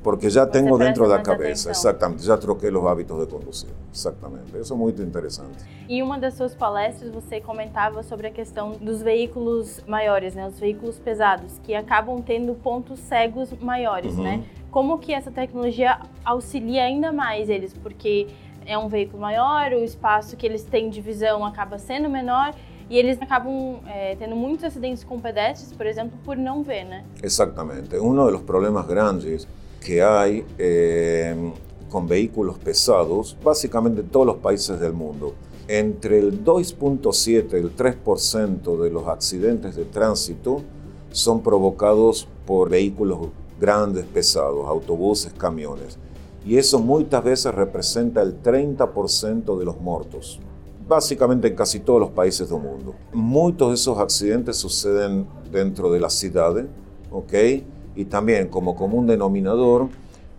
porque 0.06 0.30
ya 0.30 0.46
tengo 0.46 0.78
dentro 0.78 1.08
de 1.08 1.16
la 1.16 1.20
cabeza, 1.20 1.68
exactamente, 1.68 2.22
ya 2.22 2.36
troqué 2.36 2.70
los 2.70 2.86
hábitos 2.86 3.18
de 3.18 3.26
conducir, 3.26 3.70
exactamente, 3.90 4.56
eso 4.56 4.74
es 4.74 4.78
muy 4.78 4.92
interesante. 4.92 5.64
E 5.88 6.00
uma 6.00 6.16
das 6.16 6.34
suas 6.34 6.54
palestras 6.54 7.10
você 7.10 7.40
comentava 7.40 8.04
sobre 8.04 8.28
a 8.28 8.30
questão 8.30 8.70
dos 8.80 9.02
veículos 9.02 9.82
maiores, 9.84 10.32
né, 10.36 10.46
os 10.46 10.60
veículos 10.60 10.96
pesados, 11.00 11.58
que 11.64 11.74
acabam 11.74 12.22
tendo 12.22 12.54
pontos 12.54 13.00
cegos 13.00 13.52
maiores, 13.60 14.16
uhum. 14.16 14.22
né? 14.22 14.44
como 14.70 14.96
que 15.00 15.12
essa 15.12 15.32
tecnologia 15.32 15.98
auxilia 16.24 16.84
ainda 16.84 17.10
mais 17.10 17.50
eles, 17.50 17.74
porque 17.74 18.28
é 18.64 18.78
um 18.78 18.86
veículo 18.86 19.20
maior, 19.20 19.72
o 19.72 19.82
espaço 19.82 20.36
que 20.36 20.46
eles 20.46 20.62
têm 20.62 20.88
de 20.88 21.00
visão 21.00 21.44
acaba 21.44 21.78
sendo 21.78 22.08
menor 22.08 22.54
e 22.88 22.96
eles 22.96 23.20
acabam 23.20 23.80
é, 23.88 24.14
tendo 24.14 24.36
muitos 24.36 24.62
acidentes 24.62 25.02
com 25.02 25.18
pedestres, 25.18 25.72
por 25.72 25.84
exemplo, 25.84 26.16
por 26.24 26.36
não 26.36 26.62
ver, 26.62 26.84
né? 26.84 27.04
Exatamente. 27.20 27.96
Um 27.96 28.14
dos 28.14 28.42
problemas 28.42 28.86
grandes 28.86 29.48
que 29.80 30.00
há 30.00 30.24
eh, 30.58 31.52
com 31.88 32.06
veículos 32.06 32.58
pesados, 32.58 33.36
basicamente 33.42 34.00
em 34.00 34.04
todos 34.04 34.34
os 34.34 34.40
países 34.40 34.78
do 34.78 34.92
mundo, 34.92 35.34
entre 35.68 36.24
o 36.24 36.32
2.7 36.32 37.54
e 37.54 37.64
o 37.64 37.70
3% 37.70 38.82
de 38.82 38.90
los 38.90 39.06
acidentes 39.08 39.74
de 39.74 39.84
tránsito 39.84 40.62
são 41.12 41.38
provocados 41.38 42.28
por 42.44 42.68
veículos 42.68 43.30
grandes, 43.58 44.04
pesados, 44.04 44.66
autobuses, 44.66 45.32
camiones. 45.32 45.98
Y 46.44 46.56
eso 46.56 46.78
muchas 46.78 47.24
veces 47.24 47.54
representa 47.54 48.22
el 48.22 48.40
30% 48.40 49.58
de 49.58 49.64
los 49.64 49.80
muertos, 49.80 50.38
básicamente 50.86 51.48
en 51.48 51.56
casi 51.56 51.80
todos 51.80 52.00
los 52.00 52.10
países 52.10 52.48
del 52.48 52.60
mundo. 52.60 52.94
Muchos 53.12 53.68
de 53.68 53.74
esos 53.74 53.98
accidentes 53.98 54.56
suceden 54.56 55.26
dentro 55.50 55.90
de 55.90 55.98
la 55.98 56.10
ciudad, 56.10 56.64
¿ok? 57.10 57.32
Y 57.96 58.04
también 58.04 58.48
como 58.48 58.76
común 58.76 59.06
denominador, 59.06 59.88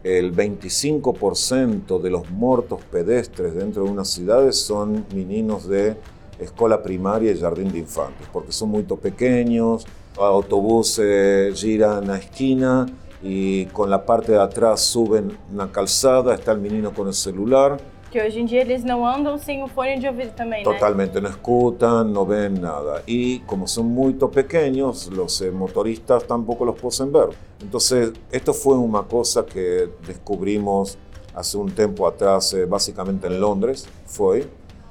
el 0.03 0.33
25% 0.33 1.99
de 1.99 2.09
los 2.09 2.29
muertos 2.29 2.79
pedestres 2.89 3.55
dentro 3.55 3.83
de 3.83 3.89
unas 3.89 4.09
ciudades 4.09 4.57
son 4.57 5.05
meninos 5.13 5.67
de 5.67 5.97
escuela 6.39 6.81
primaria 6.83 7.31
y 7.31 7.39
jardín 7.39 7.71
de 7.71 7.79
infantes, 7.79 8.27
porque 8.31 8.51
son 8.51 8.69
muy 8.69 8.83
pequeños, 8.83 9.85
autobuses 10.17 11.59
giran 11.59 12.09
a 12.09 12.17
esquina 12.17 12.85
y 13.21 13.65
con 13.67 13.89
la 13.89 14.05
parte 14.05 14.33
de 14.33 14.39
atrás 14.39 14.81
suben 14.81 15.35
una 15.51 15.71
calzada, 15.71 16.35
está 16.35 16.51
el 16.51 16.59
menino 16.59 16.93
con 16.93 17.07
el 17.07 17.13
celular. 17.13 17.77
Que 18.17 18.23
hoje 18.23 18.39
em 18.39 18.45
dia 18.45 18.61
eles 18.61 18.83
não 18.83 19.05
andam 19.05 19.37
sem 19.37 19.61
o 19.61 19.67
fone 19.67 19.99
de 19.99 20.07
ouvido 20.07 20.31
também, 20.31 20.63
Totalmente, 20.63 21.21
no 21.21 21.29
escutan, 21.29 22.11
no 22.11 22.25
ven 22.25 22.59
nada. 22.59 23.03
Y 23.05 23.41
como 23.41 23.67
son 23.67 23.85
muy 23.85 24.15
pequeños, 24.15 25.07
los 25.13 25.39
eh, 25.41 25.51
motoristas 25.51 26.25
tampoco 26.25 26.65
los 26.65 26.79
pueden 26.79 27.11
ver. 27.11 27.29
Entonces, 27.61 28.13
esto 28.31 28.55
fue 28.55 28.75
una 28.75 29.03
cosa 29.03 29.45
que 29.45 29.89
descubrimos 30.07 30.97
hace 31.35 31.59
un 31.59 31.69
tiempo 31.69 32.07
atrás, 32.07 32.51
eh, 32.55 32.65
básicamente 32.65 33.27
en 33.27 33.39
Londres, 33.39 33.87
fue, 34.07 34.47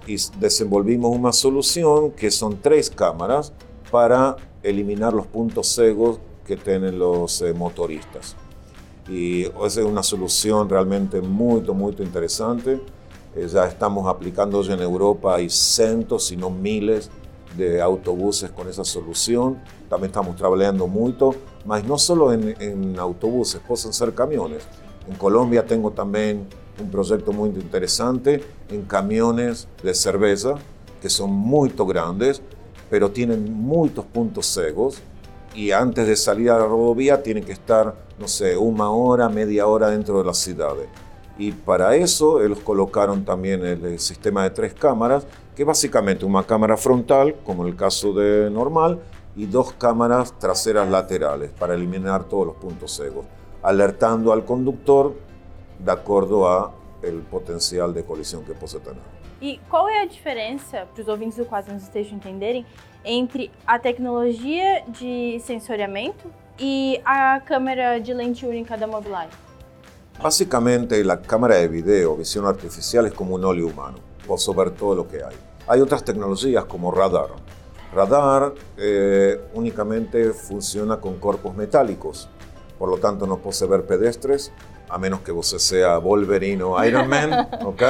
y 0.06 0.14
desenvolvimos 0.38 1.11
una 1.11 1.33
solución 1.33 2.12
que 2.12 2.30
son 2.30 2.61
tres 2.62 2.88
cámaras 2.90 3.52
para 3.90 4.37
eliminar 4.62 5.12
los 5.12 5.26
puntos 5.26 5.66
ciegos 5.66 6.21
que 6.47 6.56
tienen 6.56 6.97
los 6.97 7.42
eh, 7.42 7.52
motoristas. 7.52 8.37
Y 9.09 9.47
es 9.47 9.76
una 9.78 10.04
solución 10.04 10.68
realmente 10.68 11.21
muy, 11.21 11.61
muy 11.62 11.92
interesante. 11.99 12.80
Eh, 13.37 13.47
ya 13.49 13.66
estamos 13.66 14.09
aplicando 14.09 14.62
en 14.64 14.81
Europa, 14.81 15.35
hay 15.35 15.50
cientos, 15.50 16.25
si 16.26 16.37
no 16.37 16.49
miles 16.50 17.11
de 17.57 17.83
autobuses 17.83 18.50
con 18.50 18.69
esa 18.69 18.85
solución. 18.85 19.59
También 19.88 20.11
estamos 20.11 20.37
trabajando 20.37 20.87
mucho, 20.87 21.35
mas 21.64 21.85
no 21.85 21.99
solo 21.99 22.33
en, 22.33 22.57
en 22.61 22.99
autobuses, 22.99 23.61
pueden 23.66 23.93
ser 23.93 24.14
camiones. 24.14 24.66
En 25.09 25.16
Colombia 25.16 25.64
tengo 25.66 25.90
también 25.90 26.47
un 26.81 26.90
proyecto 26.90 27.33
muy 27.33 27.50
interesante 27.50 28.43
en 28.71 28.83
camiones 28.83 29.69
de 29.83 29.95
cerveza 29.95 30.55
que 31.00 31.11
son 31.11 31.31
muy 31.31 31.73
grandes, 31.76 32.40
pero 32.90 33.11
tienen 33.11 33.52
muchos 33.52 34.05
puntos 34.07 34.47
ciegos 34.47 34.99
y 35.55 35.71
antes 35.71 36.07
de 36.07 36.16
salir 36.16 36.50
a 36.50 36.59
la 36.59 36.66
rodovía 36.66 37.23
tienen 37.23 37.45
que 37.45 37.52
estar, 37.52 37.95
no 38.19 38.28
sé, 38.28 38.57
una 38.57 38.90
hora, 38.90 39.28
media 39.28 39.66
hora 39.66 39.90
dentro 39.90 40.19
de 40.19 40.25
la 40.25 40.35
ciudad. 40.35 40.75
Y 41.38 41.52
para 41.52 41.97
eso 41.97 42.43
ellos 42.43 42.61
colocaron 42.61 43.25
también 43.25 43.64
el 43.64 43.99
sistema 43.99 44.43
de 44.45 44.50
tres 44.50 44.75
cámaras, 44.75 45.26
que 45.55 45.64
básicamente 45.64 46.25
una 46.25 46.43
cámara 46.43 46.76
frontal, 46.76 47.35
como 47.45 47.62
en 47.62 47.69
el 47.69 47.76
caso 47.76 48.12
de 48.12 48.50
normal, 48.50 49.00
y 49.37 49.45
dos 49.45 49.73
cámaras 49.73 50.38
traseras 50.38 50.88
laterales 50.88 51.50
para 51.50 51.75
eliminar 51.75 52.25
todos 52.25 52.47
los 52.47 52.57
puntos 52.57 52.97
ciegos, 52.97 53.26
alertando 53.62 54.33
al 54.33 54.45
conductor 54.45 55.14
de 55.78 55.93
acuerdo 55.93 56.49
a 56.49 56.73
el 57.02 57.21
potencial 57.21 57.93
de 57.93 58.02
colisión 58.02 58.45
que 58.45 58.52
puede 58.55 58.81
tener. 58.81 59.16
E 59.38 59.61
qual 59.69 59.87
é 59.87 60.00
a 60.00 60.07
diferença, 60.07 60.87
para 60.95 61.02
os 61.02 61.09
ouvintes 61.09 61.37
do 61.37 61.45
quase 61.45 61.71
nos 61.71 61.83
estejam 61.83 62.16
entenderem, 62.16 62.64
entre 63.05 63.50
a 63.66 63.78
tecnologia 63.78 64.83
de 64.88 65.38
sensoriamento 65.40 66.33
e 66.59 66.99
a 67.05 67.38
câmera 67.40 68.00
de 68.00 68.14
lente 68.14 68.47
única 68.47 68.78
da 68.78 68.87
Mobileye? 68.87 69.28
Básicamente, 70.23 71.03
a 71.09 71.17
câmera 71.19 71.61
de 71.61 71.69
video, 71.69 72.17
visão 72.17 72.47
artificial, 72.47 73.07
é 73.07 73.11
como 73.11 73.39
um 73.39 73.45
olho 73.45 73.69
humano. 73.69 73.99
Posso 74.27 74.53
ver 74.55 74.71
todo 74.71 75.03
o 75.03 75.05
que 75.05 75.19
há. 75.19 75.31
Há 75.69 75.77
outras 75.77 76.03
tecnologias 76.03 76.65
como 76.65 76.91
radar. 76.91 77.31
Radar 77.93 78.53
eh, 78.79 79.41
únicamente 79.55 80.33
funciona 80.33 80.97
con 80.99 81.19
corpos 81.19 81.55
metálicos, 81.55 82.29
por 82.79 82.89
lo 82.89 82.99
tanto 82.99 83.27
no 83.27 83.39
puede 83.39 83.67
ver 83.67 83.85
pedestres, 83.85 84.53
a 84.89 84.99
menos 84.99 85.21
que 85.21 85.33
você 85.33 85.59
sea 85.59 85.99
Wolverine 85.99 86.63
o 86.63 86.83
Iron 86.85 87.09
Man, 87.13 87.49
¿ok? 87.65 87.83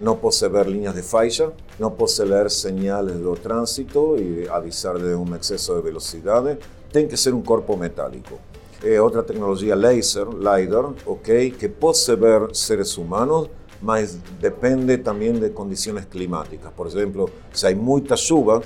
no 0.00 0.16
puede 0.18 0.48
ver 0.48 0.68
líneas 0.68 0.94
de 0.94 1.02
falla, 1.02 1.50
no 1.78 1.94
puede 1.94 2.24
leer 2.26 2.50
señales 2.50 3.18
de 3.22 3.36
tránsito 3.36 4.16
y 4.16 4.46
avisar 4.46 4.98
de 4.98 5.14
un 5.14 5.34
exceso 5.34 5.74
de 5.74 5.82
velocidad. 5.82 6.58
Tiene 6.90 7.08
que 7.08 7.16
ser 7.16 7.34
un 7.34 7.42
cuerpo 7.42 7.76
metálico. 7.76 8.38
É 8.82 9.00
outra 9.02 9.24
tecnologia 9.24 9.74
laser, 9.74 10.28
LiDAR, 10.28 10.92
ok, 11.04 11.50
que 11.50 11.68
pode 11.68 12.14
ver 12.14 12.54
seres 12.54 12.96
humanos, 12.96 13.50
mas 13.82 14.14
depende 14.40 14.98
também 14.98 15.32
de 15.32 15.50
condições 15.50 16.04
climáticas. 16.04 16.72
Por 16.76 16.86
exemplo, 16.86 17.28
se 17.52 17.66
há 17.66 17.74
muita 17.74 18.16
chuva, 18.16 18.62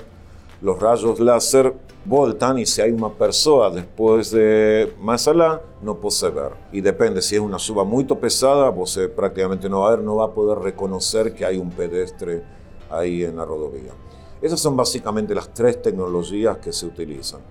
os 0.61 0.79
rayos 0.79 1.19
láser 1.19 1.73
voltan 2.05 2.59
y 2.59 2.65
si 2.65 2.81
hay 2.81 2.91
una 2.91 3.09
persona 3.09 3.69
después 3.69 4.31
de 4.31 4.93
más 4.99 5.27
allá, 5.27 5.61
no 5.81 5.95
puede 5.95 6.29
ver. 6.29 6.51
Y 6.71 6.81
depende, 6.81 7.21
si 7.21 7.35
es 7.35 7.41
una 7.41 7.57
suba 7.57 7.83
muy 7.83 8.05
pesada, 8.05 8.69
vos 8.69 8.99
prácticamente 9.15 9.67
no 9.67 9.81
va 9.81 9.87
a 9.87 9.95
ver, 9.95 10.05
no 10.05 10.17
va 10.17 10.25
a 10.25 10.31
poder 10.31 10.59
reconocer 10.59 11.33
que 11.33 11.43
hay 11.43 11.57
un 11.57 11.71
pedestre 11.71 12.43
ahí 12.89 13.23
en 13.23 13.35
la 13.35 13.45
rodovía. 13.45 13.93
Esas 14.41 14.59
son 14.59 14.77
básicamente 14.77 15.33
las 15.33 15.51
tres 15.53 15.81
tecnologías 15.81 16.57
que 16.57 16.71
se 16.71 16.85
utilizan. 16.85 17.41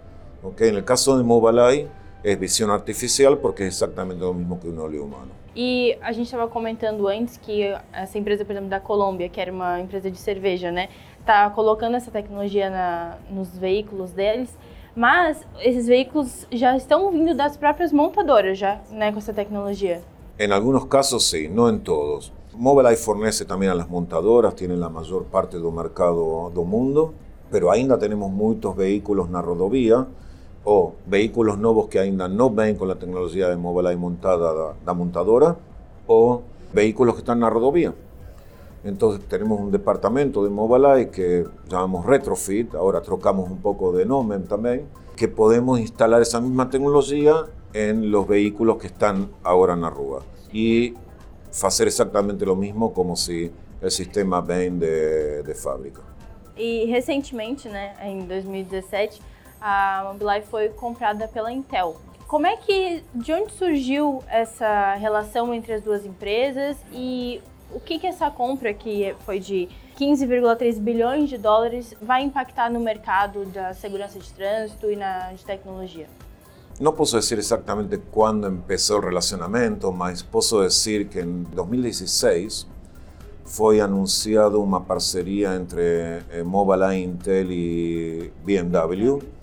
¿Okay? 0.42 0.68
En 0.68 0.76
el 0.76 0.84
caso 0.84 1.16
de 1.16 1.24
Mobileye, 1.24 1.88
es 2.22 2.38
visión 2.38 2.70
artificial 2.70 3.38
porque 3.38 3.64
es 3.64 3.74
exactamente 3.74 4.22
lo 4.22 4.32
mismo 4.32 4.60
que 4.60 4.68
un 4.68 4.78
óleo 4.78 5.04
humano. 5.04 5.42
E 5.54 5.98
a 6.00 6.12
gente 6.12 6.22
estava 6.22 6.48
comentando 6.48 7.08
antes 7.08 7.36
que 7.36 7.76
essa 7.92 8.16
empresa, 8.16 8.44
por 8.44 8.52
exemplo, 8.52 8.70
da 8.70 8.80
Colômbia, 8.80 9.28
que 9.28 9.38
era 9.38 9.52
uma 9.52 9.80
empresa 9.80 10.10
de 10.10 10.16
cerveja, 10.16 10.72
né, 10.72 10.88
está 11.20 11.50
colocando 11.50 11.96
essa 11.96 12.10
tecnologia 12.10 12.70
na, 12.70 13.18
nos 13.30 13.58
veículos 13.58 14.12
deles, 14.12 14.56
mas 14.96 15.46
esses 15.60 15.86
veículos 15.86 16.46
já 16.50 16.74
estão 16.74 17.10
vindo 17.10 17.34
das 17.34 17.56
próprias 17.56 17.92
montadoras, 17.92 18.58
já, 18.58 18.80
né, 18.90 19.12
com 19.12 19.18
essa 19.18 19.34
tecnologia. 19.34 20.00
En 20.38 20.52
algunos 20.52 20.86
casos 20.86 21.28
sí, 21.28 21.48
no 21.48 21.68
en 21.68 21.80
todos. 21.80 22.32
Mobileye 22.54 22.96
fornece 22.96 23.44
también 23.44 23.72
a 23.72 23.74
las 23.74 23.88
montadoras, 23.88 24.54
tienen 24.54 24.80
la 24.80 24.88
mayor 24.88 25.24
parte 25.24 25.58
del 25.58 25.72
mercado 25.72 26.50
do 26.50 26.64
mundo, 26.64 27.14
pero 27.50 27.70
ainda 27.70 27.98
tenemos 27.98 28.30
muchos 28.30 28.74
vehículos 28.74 29.28
na 29.28 29.42
rodovía 29.42 30.06
o 30.64 30.94
vehículos 31.06 31.58
nuevos 31.58 31.88
que 31.88 31.98
ainda 31.98 32.28
no 32.28 32.50
ven 32.50 32.76
con 32.76 32.88
la 32.88 32.94
tecnología 32.94 33.48
de 33.48 33.56
Mobileye 33.56 33.96
montada 33.96 34.74
da, 34.84 34.94
montadora 34.94 35.56
o 36.06 36.42
vehículos 36.72 37.14
que 37.14 37.20
están 37.20 37.38
en 37.38 37.42
la 37.42 37.50
rodovía. 37.50 37.92
Entonces 38.84 39.26
tenemos 39.28 39.60
un 39.60 39.70
departamento 39.70 40.42
de 40.42 40.50
Mobileye 40.50 41.10
que 41.10 41.44
llamamos 41.68 42.06
Retrofit, 42.06 42.74
ahora 42.74 43.00
trocamos 43.00 43.50
un 43.50 43.58
poco 43.58 43.92
de 43.92 44.06
nombre 44.06 44.38
también, 44.40 44.86
que 45.16 45.28
podemos 45.28 45.78
instalar 45.78 46.22
esa 46.22 46.40
misma 46.40 46.70
tecnología 46.70 47.46
en 47.72 48.10
los 48.10 48.26
vehículos 48.26 48.78
que 48.78 48.88
están 48.88 49.30
ahora 49.42 49.74
en 49.74 49.82
la 49.82 49.90
rúa 49.90 50.22
y 50.52 50.94
hacer 51.62 51.88
exactamente 51.88 52.44
lo 52.46 52.56
mismo 52.56 52.92
como 52.92 53.16
si 53.16 53.50
el 53.80 53.90
sistema 53.90 54.40
ven 54.40 54.78
de, 54.78 55.42
de 55.42 55.54
fábrica. 55.54 56.00
E 56.54 56.86
recentemente, 56.86 57.68
né, 57.68 57.94
em 58.02 58.26
2017, 58.26 59.20
a 59.62 60.02
Mobileye 60.08 60.42
foi 60.42 60.68
comprada 60.70 61.28
pela 61.28 61.52
Intel. 61.52 61.96
Como 62.26 62.46
é 62.46 62.56
que, 62.56 63.04
de 63.14 63.32
onde 63.32 63.52
surgiu 63.52 64.22
essa 64.26 64.94
relação 64.94 65.54
entre 65.54 65.74
as 65.74 65.82
duas 65.82 66.04
empresas 66.04 66.76
e 66.92 67.40
o 67.70 67.78
que, 67.78 67.98
que 67.98 68.06
essa 68.06 68.30
compra, 68.30 68.74
que 68.74 69.14
foi 69.20 69.38
de 69.38 69.68
15,3 69.98 70.80
bilhões 70.80 71.28
de 71.28 71.38
dólares, 71.38 71.94
vai 72.02 72.22
impactar 72.24 72.70
no 72.70 72.80
mercado 72.80 73.44
da 73.46 73.72
segurança 73.72 74.18
de 74.18 74.32
trânsito 74.32 74.90
e 74.90 74.96
na 74.96 75.32
de 75.32 75.44
tecnologia? 75.44 76.06
No 76.80 76.92
puedo 76.94 77.12
decir 77.12 77.38
exactamente 77.38 77.98
cuándo 77.98 78.48
empezó 78.48 78.96
el 78.96 79.02
relacionamiento, 79.02 79.92
mas 79.92 80.22
puedo 80.22 80.62
decir 80.62 81.08
que 81.08 81.20
en 81.20 81.44
2016 81.54 82.66
fue 83.44 83.80
anunciado 83.80 84.58
una 84.58 84.80
parcería 84.84 85.54
entre 85.54 86.22
eh, 86.30 86.42
Mobileye, 86.42 87.04
Intel 87.04 87.52
y 87.52 88.32
BMW 88.44 89.41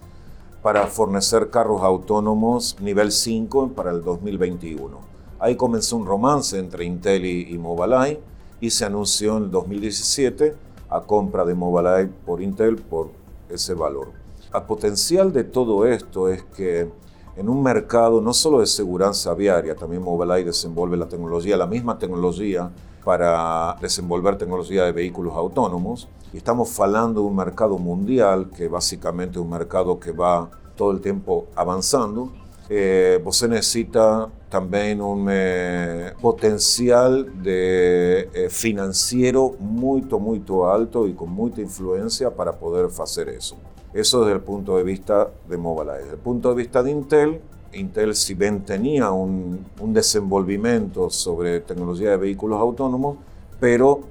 para 0.62 0.88
fornecer 0.88 1.50
carros 1.50 1.82
autónomos 1.82 2.75
nivel 2.82 3.12
5 3.12 3.70
para 3.70 3.92
el 3.92 4.04
2021. 4.04 4.98
Ahí 5.39 5.56
comenzó 5.56 5.96
un 5.96 6.06
romance 6.06 6.60
entre 6.60 6.84
Intel 6.84 7.25
y, 7.25 7.58
Mobileye 7.58 8.20
y 8.60 8.70
se 8.70 8.84
anunció 8.84 9.38
en 9.38 9.51
2017 9.51 10.56
a 10.89 11.01
compra 11.01 11.46
de 11.46 11.54
Mobileye 11.54 12.10
por 12.25 12.42
Intel 12.42 12.75
por 12.75 13.10
ese 13.48 13.74
valor. 13.74 14.12
El 14.53 14.64
potencial 14.64 15.31
de 15.31 15.46
todo 15.46 15.86
esto 15.86 16.27
es 16.27 16.44
que 16.44 16.90
en 17.38 17.48
un 17.48 17.64
mercado 17.64 18.20
no 18.20 18.33
solo 18.33 18.60
de 18.60 18.68
seguridad 18.68 19.14
viaria, 19.38 19.75
también 19.75 20.03
Mobileye 20.03 20.44
desenvolve 20.44 20.98
la 20.98 21.07
tecnología, 21.07 21.55
la 21.55 21.68
misma 21.68 21.98
tecnología 21.98 22.70
para 23.09 23.75
desenvolver 23.81 24.37
tecnología 24.37 24.83
de 24.83 24.91
vehículos 24.91 25.33
autónomos. 25.33 26.07
Y 26.31 26.37
estamos 26.37 26.79
hablando 26.79 27.22
de 27.22 27.25
un 27.25 27.35
mercado 27.35 27.79
mundial 27.79 28.51
que 28.55 28.67
básicamente 28.67 29.39
es 29.39 29.43
un 29.43 29.50
mercado 29.50 30.00
que 30.00 30.11
va 30.11 30.48
todo 30.75 30.91
el 30.91 31.01
tiempo 31.01 31.48
avanzando 31.55 32.31
eh, 32.69 33.19
necesita 33.48 34.29
también 34.48 35.01
un 35.01 35.27
eh, 35.27 36.13
potencial 36.22 37.41
de, 37.41 38.29
eh, 38.31 38.50
financiero 38.51 39.55
muy, 39.57 40.03
muy 40.03 40.43
alto 40.72 41.07
y 41.07 41.13
con 41.13 41.31
mucha 41.31 41.61
influencia 41.61 42.29
para 42.29 42.51
poder 42.51 42.89
hacer 43.01 43.29
eso. 43.29 43.57
Eso 43.91 44.19
desde 44.19 44.33
el 44.33 44.41
punto 44.41 44.77
de 44.77 44.83
vista 44.83 45.31
de 45.48 45.57
Mobileye. 45.57 46.01
Desde 46.01 46.13
el 46.13 46.19
punto 46.19 46.50
de 46.50 46.55
vista 46.55 46.83
de 46.83 46.91
Intel, 46.91 47.41
Intel 47.74 48.16
si 48.16 48.34
bien 48.34 48.62
tenía 48.66 49.12
un, 49.12 49.66
un 49.79 49.94
desenvolvimiento 49.94 51.10
sobre 51.10 51.60
tecnología 51.60 52.12
de 52.12 52.18
vehículos 52.18 52.60
autónomos, 52.60 53.18
pero 53.60 54.01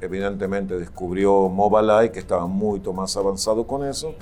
evidentemente 0.00 0.78
descubrió 0.78 1.48
Mobileye 1.48 2.10
que 2.10 2.18
estaba 2.18 2.46
mucho 2.46 2.92
más 2.92 3.16
avanzado 3.16 3.66
con 3.66 3.84
eso 3.84 4.14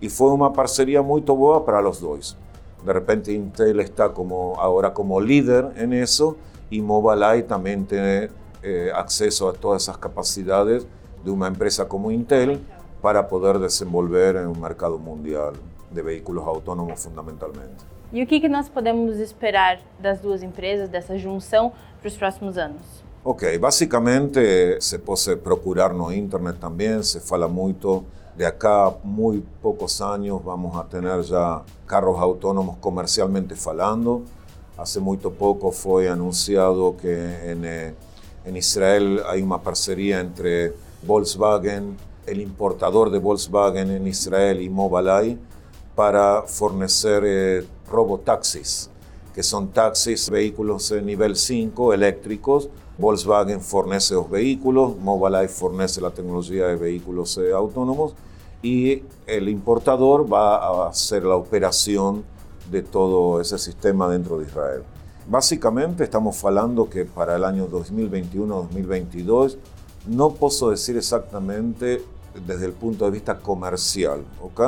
y 0.00 0.08
fue 0.08 0.32
una 0.32 0.52
parcería 0.52 1.02
muy 1.02 1.20
boa 1.20 1.64
para 1.64 1.80
los 1.80 2.00
dos. 2.00 2.36
De 2.84 2.92
repente 2.92 3.32
Intel 3.32 3.80
está 3.80 4.12
como, 4.12 4.54
ahora 4.58 4.92
como 4.92 5.20
líder 5.20 5.72
en 5.76 5.92
eso 5.92 6.36
y 6.70 6.80
Mobileye 6.80 7.42
también 7.42 7.86
tiene 7.86 8.30
eh, 8.62 8.90
acceso 8.94 9.48
a 9.48 9.52
todas 9.52 9.82
esas 9.82 9.98
capacidades 9.98 10.86
de 11.24 11.30
una 11.30 11.48
empresa 11.48 11.88
como 11.88 12.10
Intel 12.10 12.60
para 13.02 13.28
poder 13.28 13.58
desenvolver 13.58 14.36
en 14.36 14.46
un 14.46 14.60
mercado 14.60 14.98
mundial 14.98 15.54
de 15.90 16.02
vehículos 16.02 16.46
autónomos 16.46 17.00
fundamentalmente. 17.00 17.95
E 18.12 18.22
o 18.22 18.26
que, 18.26 18.40
que 18.40 18.48
nós 18.48 18.68
podemos 18.68 19.18
esperar 19.18 19.80
das 19.98 20.20
duas 20.20 20.42
empresas, 20.42 20.88
dessa 20.88 21.18
junção, 21.18 21.72
para 22.00 22.08
os 22.08 22.16
próximos 22.16 22.56
anos? 22.56 22.82
Ok, 23.24 23.58
basicamente 23.58 24.80
se 24.80 24.98
pode 24.98 25.36
procurar 25.36 25.92
no 25.92 26.12
internet 26.12 26.58
também, 26.60 27.02
se 27.02 27.18
fala 27.18 27.48
muito 27.48 28.04
de 28.36 28.44
acá 28.44 28.92
muy 29.02 29.42
pocos 29.62 30.00
años 30.00 30.44
vamos 30.44 30.76
a 30.76 30.84
tener 30.84 31.22
ya 31.22 31.62
carros 31.86 32.20
autónomos 32.20 32.76
comercialmente 32.80 33.56
falando. 33.56 34.22
Hace 34.76 35.00
muy 35.00 35.16
poco 35.16 35.72
fue 35.72 36.08
anunciado 36.08 36.96
que 37.00 37.50
en, 37.50 37.64
eh, 37.64 37.94
en 38.44 38.56
Israel 38.56 39.22
hay 39.26 39.42
una 39.42 39.58
parcería 39.58 40.20
entre 40.20 40.74
Volkswagen, 41.02 41.96
el 42.26 42.40
importador 42.40 43.10
de 43.10 43.18
Volkswagen 43.18 43.90
en 43.90 44.06
Israel 44.06 44.60
y 44.60 44.68
Mobileye 44.68 45.38
para 45.94 46.42
fornecer 46.42 47.22
eh, 47.24 47.66
robotaxis, 47.90 48.90
que 49.34 49.42
son 49.42 49.68
taxis, 49.68 50.30
vehículos 50.30 50.88
de 50.90 51.02
nivel 51.02 51.36
5 51.36 51.92
eléctricos. 51.92 52.68
Volkswagen 52.98 53.60
fornece 53.60 54.14
los 54.14 54.30
vehículos, 54.30 54.96
Mobileye 54.96 55.48
fornece 55.48 56.00
la 56.00 56.10
tecnología 56.10 56.66
de 56.66 56.76
vehículos 56.76 57.36
eh, 57.36 57.52
autónomos 57.52 58.14
y 58.62 59.02
el 59.26 59.48
importador 59.48 60.32
va 60.32 60.56
a 60.56 60.88
hacer 60.88 61.24
la 61.24 61.36
operación 61.36 62.24
de 62.70 62.82
todo 62.82 63.40
ese 63.40 63.58
sistema 63.58 64.08
dentro 64.08 64.38
de 64.38 64.46
Israel. 64.46 64.82
Básicamente 65.28 66.04
estamos 66.04 66.42
hablando 66.44 66.88
que 66.88 67.04
para 67.04 67.36
el 67.36 67.44
año 67.44 67.68
2021-2022 67.68 69.56
no 70.06 70.30
puedo 70.30 70.70
decir 70.70 70.96
exactamente 70.96 72.02
desde 72.46 72.66
el 72.66 72.72
punto 72.72 73.04
de 73.04 73.10
vista 73.10 73.38
comercial, 73.38 74.24
¿ok? 74.40 74.60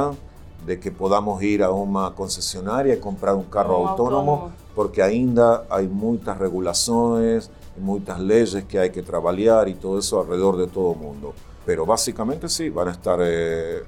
De 0.66 0.79
que 0.79 0.90
podamos 0.90 1.42
ir 1.42 1.62
a 1.62 1.71
una 1.71 2.14
concesionaria 2.14 2.94
y 2.94 2.99
comprar 3.01 3.35
un 3.35 3.44
carro 3.44 3.88
autónomo, 3.88 4.51
porque 4.75 5.03
ainda 5.03 5.64
hay 5.71 5.88
muchas 5.88 6.37
regulaciones, 6.38 7.51
muchas 7.79 8.21
leyes 8.21 8.64
que 8.64 8.79
hay 8.79 8.90
que 8.90 9.03
trabajar 9.03 9.68
y 9.68 9.75
todo 9.75 9.99
eso 9.99 10.21
alrededor 10.21 10.57
de 10.57 10.66
todo 10.66 10.92
el 10.92 10.99
mundo. 10.99 11.35
Pero 11.64 11.87
básicamente 11.87 12.49
sí, 12.49 12.68
van 12.68 12.88
a 12.88 12.92
estar 12.92 13.18
eh, 13.23 13.83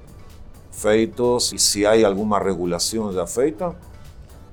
feitos 0.70 1.52
y 1.52 1.58
si 1.58 1.84
hay 1.84 2.04
alguna 2.04 2.38
regulación 2.38 3.12
ya 3.14 3.26
feita, 3.26 3.74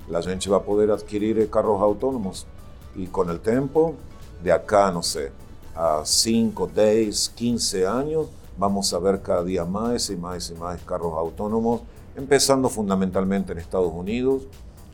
la 0.08 0.22
gente 0.22 0.48
va 0.50 0.58
a 0.58 0.62
poder 0.62 0.90
adquirir 0.90 1.38
eh, 1.38 1.48
carros 1.48 1.80
autónomos 1.80 2.46
y 2.94 3.06
con 3.06 3.30
el 3.30 3.40
tiempo, 3.40 3.94
de 4.42 4.52
acá, 4.52 4.90
no 4.90 5.02
sé, 5.02 5.30
a 5.74 6.02
5, 6.04 6.70
10, 6.74 7.28
15 7.30 7.86
años, 7.86 8.26
vamos 8.56 8.92
a 8.92 8.98
ver 8.98 9.22
cada 9.22 9.44
día 9.44 9.64
más 9.64 10.10
y 10.10 10.16
más 10.16 10.50
y 10.50 10.54
más 10.54 10.80
carros 10.82 11.14
autónomos, 11.16 11.82
empezando 12.18 12.68
fundamentalmente 12.68 13.52
en 13.52 13.58
Estados 13.58 13.92
Unidos, 13.92 14.42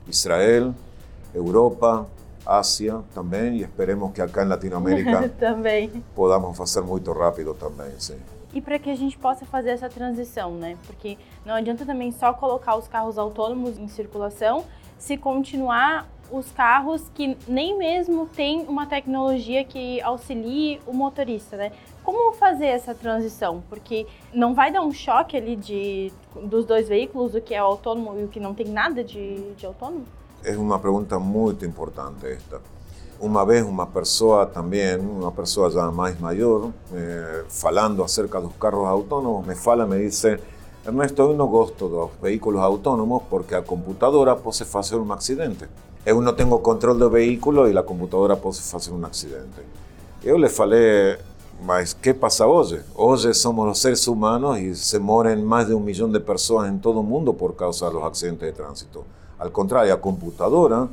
Israel, 0.08 0.74
Europa, 1.34 2.06
Asia 2.44 3.00
também 3.14 3.56
e 3.56 3.62
esperemos 3.62 4.12
que 4.12 4.20
acá 4.20 4.44
em 4.44 4.48
Latinoamérica 4.48 5.28
também 5.40 6.04
podamos 6.14 6.56
fazer 6.56 6.82
muito 6.82 7.10
rápido 7.12 7.54
também, 7.54 7.90
sim. 7.98 8.18
E 8.52 8.60
para 8.60 8.78
que 8.78 8.90
a 8.90 8.94
gente 8.94 9.18
possa 9.18 9.44
fazer 9.44 9.70
essa 9.70 9.88
transição, 9.88 10.54
né? 10.54 10.76
Porque 10.87 11.18
não 11.44 11.54
adianta 11.54 11.84
também 11.84 12.12
só 12.12 12.32
colocar 12.32 12.76
os 12.76 12.87
carros 12.87 13.18
autônomos 13.18 13.78
em 13.78 13.88
circulação 13.88 14.64
se 14.96 15.16
continuar 15.16 16.08
os 16.30 16.50
carros 16.52 17.02
que 17.14 17.37
nem 17.46 17.76
mesmo 17.76 18.26
tem 18.26 18.64
uma 18.66 18.87
tecnologia 18.87 19.64
que 19.64 20.00
auxilie 20.02 20.80
o 20.87 20.92
motorista, 20.92 21.56
né? 21.56 21.72
Como 22.02 22.34
fazer 22.34 22.66
essa 22.66 22.94
transição? 22.94 23.62
Porque 23.68 24.06
não 24.32 24.54
vai 24.54 24.70
dar 24.70 24.82
um 24.82 24.92
choque 24.92 25.37
ali 25.37 25.56
de, 25.56 26.12
dos 26.42 26.66
dois 26.66 26.88
veículos, 26.88 27.34
o 27.34 27.40
que 27.40 27.54
é 27.54 27.58
autônomo 27.58 28.18
e 28.20 28.24
o 28.24 28.28
que 28.28 28.38
não 28.38 28.54
tem 28.54 28.66
nada 28.66 29.02
de, 29.02 29.52
de 29.54 29.64
autônomo? 29.64 30.04
É 30.44 30.56
uma 30.56 30.78
pergunta 30.78 31.18
muito 31.18 31.64
importante 31.64 32.26
esta. 32.26 32.60
Uma 33.18 33.46
vez 33.46 33.64
uma 33.64 33.87
pessoa 33.87 34.44
também, 34.44 34.98
uma 34.98 35.32
pessoa 35.32 35.70
já 35.70 35.90
mais 35.90 36.18
maior, 36.20 36.70
eh, 36.92 37.44
falando 37.48 38.02
acerca 38.02 38.40
dos 38.40 38.52
carros 38.56 38.87
autônomos, 38.87 39.46
me 39.46 39.54
fala, 39.54 39.87
me 39.87 39.98
disse, 40.04 40.38
Ernesto, 40.87 41.22
eu 41.22 41.32
não 41.32 41.46
gosto 41.46 41.88
dos 41.88 42.10
veículos 42.20 42.60
autônomos 42.60 43.22
porque 43.30 43.54
a 43.54 43.62
computadora 43.62 44.37
pode 44.37 44.62
fazer 44.66 44.96
um 44.96 45.10
acidente. 45.14 45.66
Eu 46.06 46.20
não 46.20 46.34
tenho 46.34 46.58
controle 46.58 46.98
do 46.98 47.08
veículo 47.08 47.66
e 47.66 47.76
a 47.76 47.82
computadora 47.82 48.36
pode 48.36 48.60
fazer 48.60 48.92
um 48.92 49.06
acidente. 49.06 49.62
Eu 50.22 50.36
lhe 50.36 50.50
falei, 50.50 51.16
mas 51.62 51.94
que 51.94 52.12
passa 52.12 52.46
hoje? 52.46 52.82
Hoje 52.94 53.32
somos 53.32 53.70
os 53.70 53.80
seres 53.80 54.06
humanos 54.06 54.58
e 54.58 54.74
se 54.74 54.98
morrem 54.98 55.36
mais 55.42 55.66
de 55.66 55.72
um 55.72 55.80
milhão 55.80 56.10
de 56.10 56.20
pessoas 56.20 56.68
em 56.68 56.76
todo 56.76 57.00
o 57.00 57.02
mundo 57.02 57.32
por 57.32 57.54
causa 57.54 57.88
dos 57.90 58.02
acidentes 58.02 58.46
de 58.46 58.52
trânsito. 58.52 59.02
Ao 59.38 59.50
contrário, 59.50 59.94
a 59.94 59.96
computadora 59.96 60.90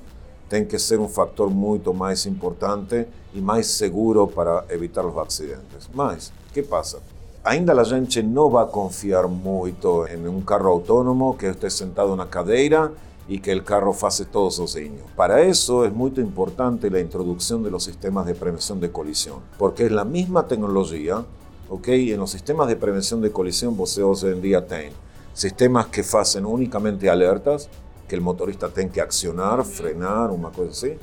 tem 0.48 0.64
que 0.64 0.80
ser 0.80 0.98
um 0.98 1.10
fator 1.10 1.50
muito 1.50 1.94
mais 1.94 2.26
importante 2.26 3.06
e 3.34 3.42
mais 3.42 3.68
seguro 3.68 4.28
para 4.28 4.64
evitar 4.70 5.06
os 5.06 5.18
acidentes. 5.18 5.90
Mas, 5.94 6.32
que 6.54 6.64
passa? 6.64 7.00
Ainda 7.44 7.74
a 7.74 7.84
gente 7.84 8.24
não 8.24 8.50
vai 8.50 8.66
confiar 8.66 9.28
muito 9.28 10.08
em 10.08 10.26
um 10.30 10.40
carro 10.40 10.70
autônomo 10.70 11.34
que 11.34 11.48
esteja 11.48 11.76
sentado 11.76 12.16
na 12.16 12.26
cadeira 12.26 12.94
y 13.32 13.40
que 13.40 13.54
el 13.54 13.64
carro 13.64 13.94
faça 13.94 14.26
todo 14.26 14.52
sozinho. 14.52 15.06
Para 15.16 15.42
eso 15.42 15.86
es 15.86 15.94
muy 15.94 16.12
importante 16.18 16.90
la 16.90 17.00
introducción 17.00 17.64
de 17.64 17.72
los 17.72 17.86
sistemas 17.86 18.26
de 18.26 18.36
prevención 18.36 18.82
de 18.82 18.92
colisión, 18.92 19.40
porque 19.58 19.86
es 19.86 19.92
la 19.94 20.04
misma 20.04 20.48
tecnología, 20.48 21.24
ok? 21.70 21.88
En 21.88 22.20
los 22.20 22.30
sistemas 22.30 22.68
de 22.68 22.76
prevención 22.76 23.22
de 23.22 23.32
colisión 23.32 23.78
você 23.78 24.04
hoje 24.04 24.34
en 24.34 24.42
día 24.42 24.68
tem 24.68 24.92
sistemas 25.34 25.88
que 25.88 26.02
hacen 26.02 26.46
únicamente 26.46 27.10
alertas, 27.10 27.70
que 28.06 28.16
el 28.16 28.22
motorista 28.22 28.68
tiene 28.68 28.92
que 28.92 29.00
accionar, 29.00 29.64
frenar, 29.64 30.30
una 30.30 30.50
cosa 30.50 30.72
así. 30.72 30.98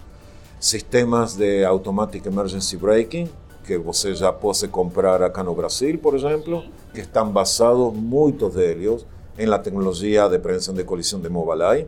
Sistemas 0.58 1.38
de 1.38 1.64
automatic 1.64 2.26
emergency 2.26 2.76
braking, 2.76 3.30
que 3.66 3.78
você 3.78 4.14
já 4.14 4.30
pode 4.30 4.68
comprar 4.68 5.22
acá 5.22 5.42
no 5.42 5.54
Brasil, 5.54 5.98
por 5.98 6.14
ejemplo, 6.14 6.62
que 6.92 7.00
están 7.00 7.32
basados, 7.32 7.94
muchos 7.94 8.52
de 8.52 8.70
ellos, 8.70 9.06
en 9.38 9.48
la 9.48 9.62
tecnología 9.62 10.28
de 10.28 10.38
prevención 10.38 10.76
de 10.76 10.84
colisión 10.84 11.22
de 11.22 11.30
Mobileye 11.30 11.86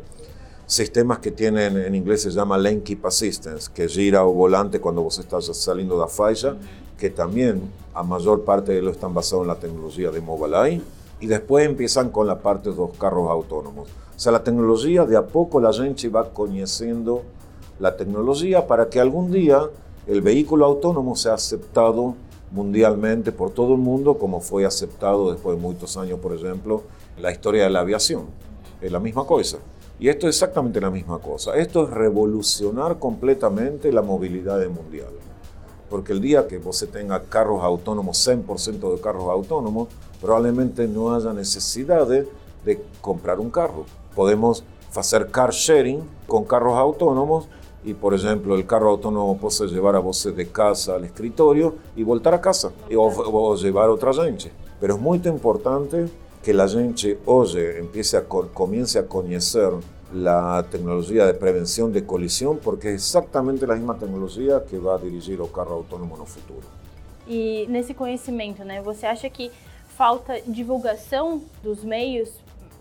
sistemas 0.70 1.18
que 1.18 1.32
tienen, 1.32 1.76
en 1.76 1.96
inglés 1.96 2.22
se 2.22 2.30
llama 2.30 2.56
Lane 2.56 2.82
Keep 2.82 3.04
Assistance, 3.04 3.68
que 3.74 3.88
gira 3.88 4.24
o 4.24 4.32
volante 4.32 4.80
cuando 4.80 5.02
vos 5.02 5.18
estás 5.18 5.46
saliendo 5.56 5.94
de 5.96 6.02
la 6.02 6.06
falla, 6.06 6.56
que 6.96 7.10
también 7.10 7.60
a 7.92 8.04
mayor 8.04 8.44
parte 8.44 8.70
de 8.70 8.78
ellos 8.78 8.92
están 8.92 9.12
basados 9.12 9.42
en 9.42 9.48
la 9.48 9.56
tecnología 9.56 10.12
de 10.12 10.20
Mobileye. 10.20 10.80
Y 11.18 11.26
después 11.26 11.66
empiezan 11.66 12.10
con 12.10 12.28
la 12.28 12.38
parte 12.38 12.70
de 12.70 12.76
los 12.76 12.96
carros 12.96 13.28
autónomos. 13.28 13.88
O 13.88 14.18
sea, 14.18 14.30
la 14.30 14.44
tecnología, 14.44 15.04
de 15.04 15.16
a 15.16 15.26
poco 15.26 15.60
la 15.60 15.72
gente 15.72 16.08
va 16.08 16.30
conociendo 16.30 17.22
la 17.80 17.96
tecnología 17.96 18.68
para 18.68 18.88
que 18.88 19.00
algún 19.00 19.32
día 19.32 19.68
el 20.06 20.22
vehículo 20.22 20.66
autónomo 20.66 21.16
sea 21.16 21.34
aceptado 21.34 22.14
mundialmente 22.52 23.32
por 23.32 23.50
todo 23.50 23.74
el 23.74 23.80
mundo, 23.80 24.18
como 24.18 24.40
fue 24.40 24.64
aceptado 24.64 25.32
después 25.32 25.56
de 25.56 25.62
muchos 25.62 25.96
años, 25.96 26.20
por 26.20 26.32
ejemplo, 26.32 26.84
en 27.16 27.24
la 27.24 27.32
historia 27.32 27.64
de 27.64 27.70
la 27.70 27.80
aviación. 27.80 28.26
Es 28.80 28.92
la 28.92 29.00
misma 29.00 29.26
cosa. 29.26 29.58
Y 30.00 30.08
esto 30.08 30.26
es 30.26 30.36
exactamente 30.36 30.80
la 30.80 30.90
misma 30.90 31.18
cosa. 31.18 31.54
Esto 31.56 31.84
es 31.84 31.90
revolucionar 31.90 32.98
completamente 32.98 33.92
la 33.92 34.00
movilidad 34.00 34.58
mundial. 34.70 35.10
Porque 35.90 36.12
el 36.12 36.22
día 36.22 36.48
que 36.48 36.56
vos 36.56 36.82
tenga 36.90 37.22
carros 37.24 37.62
autónomos, 37.62 38.26
100% 38.26 38.94
de 38.94 39.00
carros 39.02 39.28
autónomos, 39.28 39.88
probablemente 40.18 40.88
no 40.88 41.14
haya 41.14 41.34
necesidad 41.34 42.08
de, 42.08 42.26
comprar 43.02 43.40
un 43.40 43.50
carro. 43.50 43.84
Podemos 44.14 44.64
hacer 44.94 45.30
car 45.30 45.50
sharing 45.50 46.02
con 46.26 46.44
carros 46.44 46.78
autónomos 46.78 47.48
y, 47.84 47.92
por 47.92 48.14
ejemplo, 48.14 48.54
el 48.54 48.66
carro 48.66 48.88
autónomo 48.90 49.36
puede 49.36 49.68
llevar 49.68 49.96
a 49.96 49.98
vos 49.98 50.26
de 50.34 50.48
casa 50.48 50.94
al 50.94 51.04
escritorio 51.04 51.74
y 51.94 52.04
voltar 52.04 52.32
a 52.32 52.40
casa 52.40 52.70
o, 52.96 53.06
o 53.06 53.54
llevar 53.56 53.90
otra 53.90 54.14
gente. 54.14 54.50
Pero 54.80 54.94
es 54.94 55.00
muy 55.00 55.20
importante 55.26 56.08
que 56.42 56.52
la 56.52 56.66
gente 56.66 57.18
oye, 57.26 57.78
empiece 57.78 58.16
a, 58.16 58.22
comience 58.22 58.98
a 58.98 59.04
tecnología 60.70 61.26
de 61.26 61.34
prevención 61.34 61.92
de 61.92 62.04
colisión, 62.04 62.58
porque 62.58 62.88
es 62.88 63.06
exactamente 63.06 63.66
la 63.66 63.74
misma 63.74 63.96
tecnología 63.98 64.64
que 64.68 64.78
va 64.78 64.94
a 64.94 64.98
dirigir 64.98 65.40
o 65.40 65.46
carro 65.46 65.74
autônomo 65.74 66.16
no 66.16 66.26
futuro. 66.26 66.66
E 67.26 67.66
nesse 67.68 67.94
conhecimento, 67.94 68.64
né, 68.64 68.82
você 68.82 69.06
acha 69.06 69.28
que 69.30 69.52
falta 69.96 70.40
divulgação 70.46 71.42
dos 71.62 71.84
meios 71.84 72.30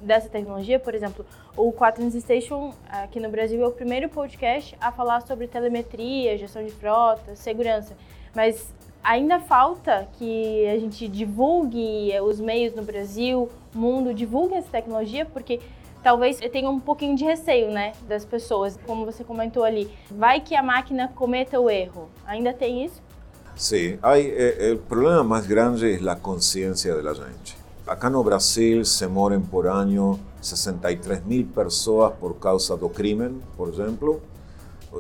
dessa 0.02 0.30
tecnologia? 0.30 0.80
Por 0.80 0.96
exemplo, 0.96 1.26
o 1.56 1.72
Quatrans 1.72 2.16
Station 2.16 2.74
aqui 2.90 3.20
no 3.20 3.30
Brasil 3.30 3.62
é 3.62 3.68
o 3.68 3.72
primeiro 3.72 4.10
podcast 4.10 4.76
a 4.80 4.92
falar 4.92 5.22
sobre 5.22 5.48
telemetria, 5.48 6.38
gestão 6.38 6.64
de 6.64 6.72
frota, 6.72 7.36
segurança. 7.36 7.96
Mas 8.34 8.74
ainda 9.04 9.40
falta 9.40 10.08
que 10.18 10.68
a 10.68 10.78
gente 10.80 11.08
divulgue 11.08 12.12
os 12.22 12.40
meios 12.40 12.74
no 12.76 12.84
Brasil, 12.84 13.50
mundo, 13.74 14.14
divulgue 14.14 14.56
essa 14.56 14.70
tecnologia, 14.70 15.26
porque 15.26 15.60
talvez 16.04 16.38
tenha 16.52 16.70
um 16.70 16.80
pouquinho 16.80 17.16
de 17.16 17.24
receio, 17.24 17.72
né, 17.72 17.94
das 18.08 18.26
pessoas, 18.26 18.78
como 18.86 19.06
você 19.06 19.24
comentou 19.24 19.64
ali. 19.64 19.90
Vai 20.10 20.42
que 20.42 20.56
a 20.56 20.64
máquina 20.64 21.08
cometa 21.16 21.60
o 21.60 21.70
erro. 21.70 22.10
Ainda 22.26 22.54
tem 22.54 22.86
isso? 22.86 23.02
Sim, 23.56 24.00
hay, 24.02 24.34
eh, 24.38 24.74
o 24.74 24.78
problema 24.78 25.24
mais 25.24 25.46
grande 25.46 25.86
é 25.86 26.10
a 26.10 26.16
consciência 26.16 27.02
da 27.02 27.14
gente. 27.14 27.58
Acá 27.86 28.10
no 28.10 28.24
Brasil 28.24 28.86
se 28.86 29.06
morrem 29.08 29.42
por 29.42 29.68
ano 29.68 30.20
63 30.42 31.26
mil 31.26 31.46
pessoas 31.48 32.14
por 32.18 32.36
causa 32.36 32.78
do 32.78 32.88
crime, 32.88 33.42
por 33.58 33.68
exemplo, 33.68 34.22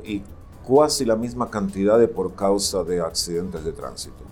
e 0.03 0.21
quase 0.69 1.09
a 1.09 1.15
mesma 1.15 1.47
quantidade 1.47 2.07
por 2.09 2.31
causa 2.33 2.83
de 2.83 2.99
acidentes 2.99 3.63
de 3.63 3.71
trânsito. 3.71 4.23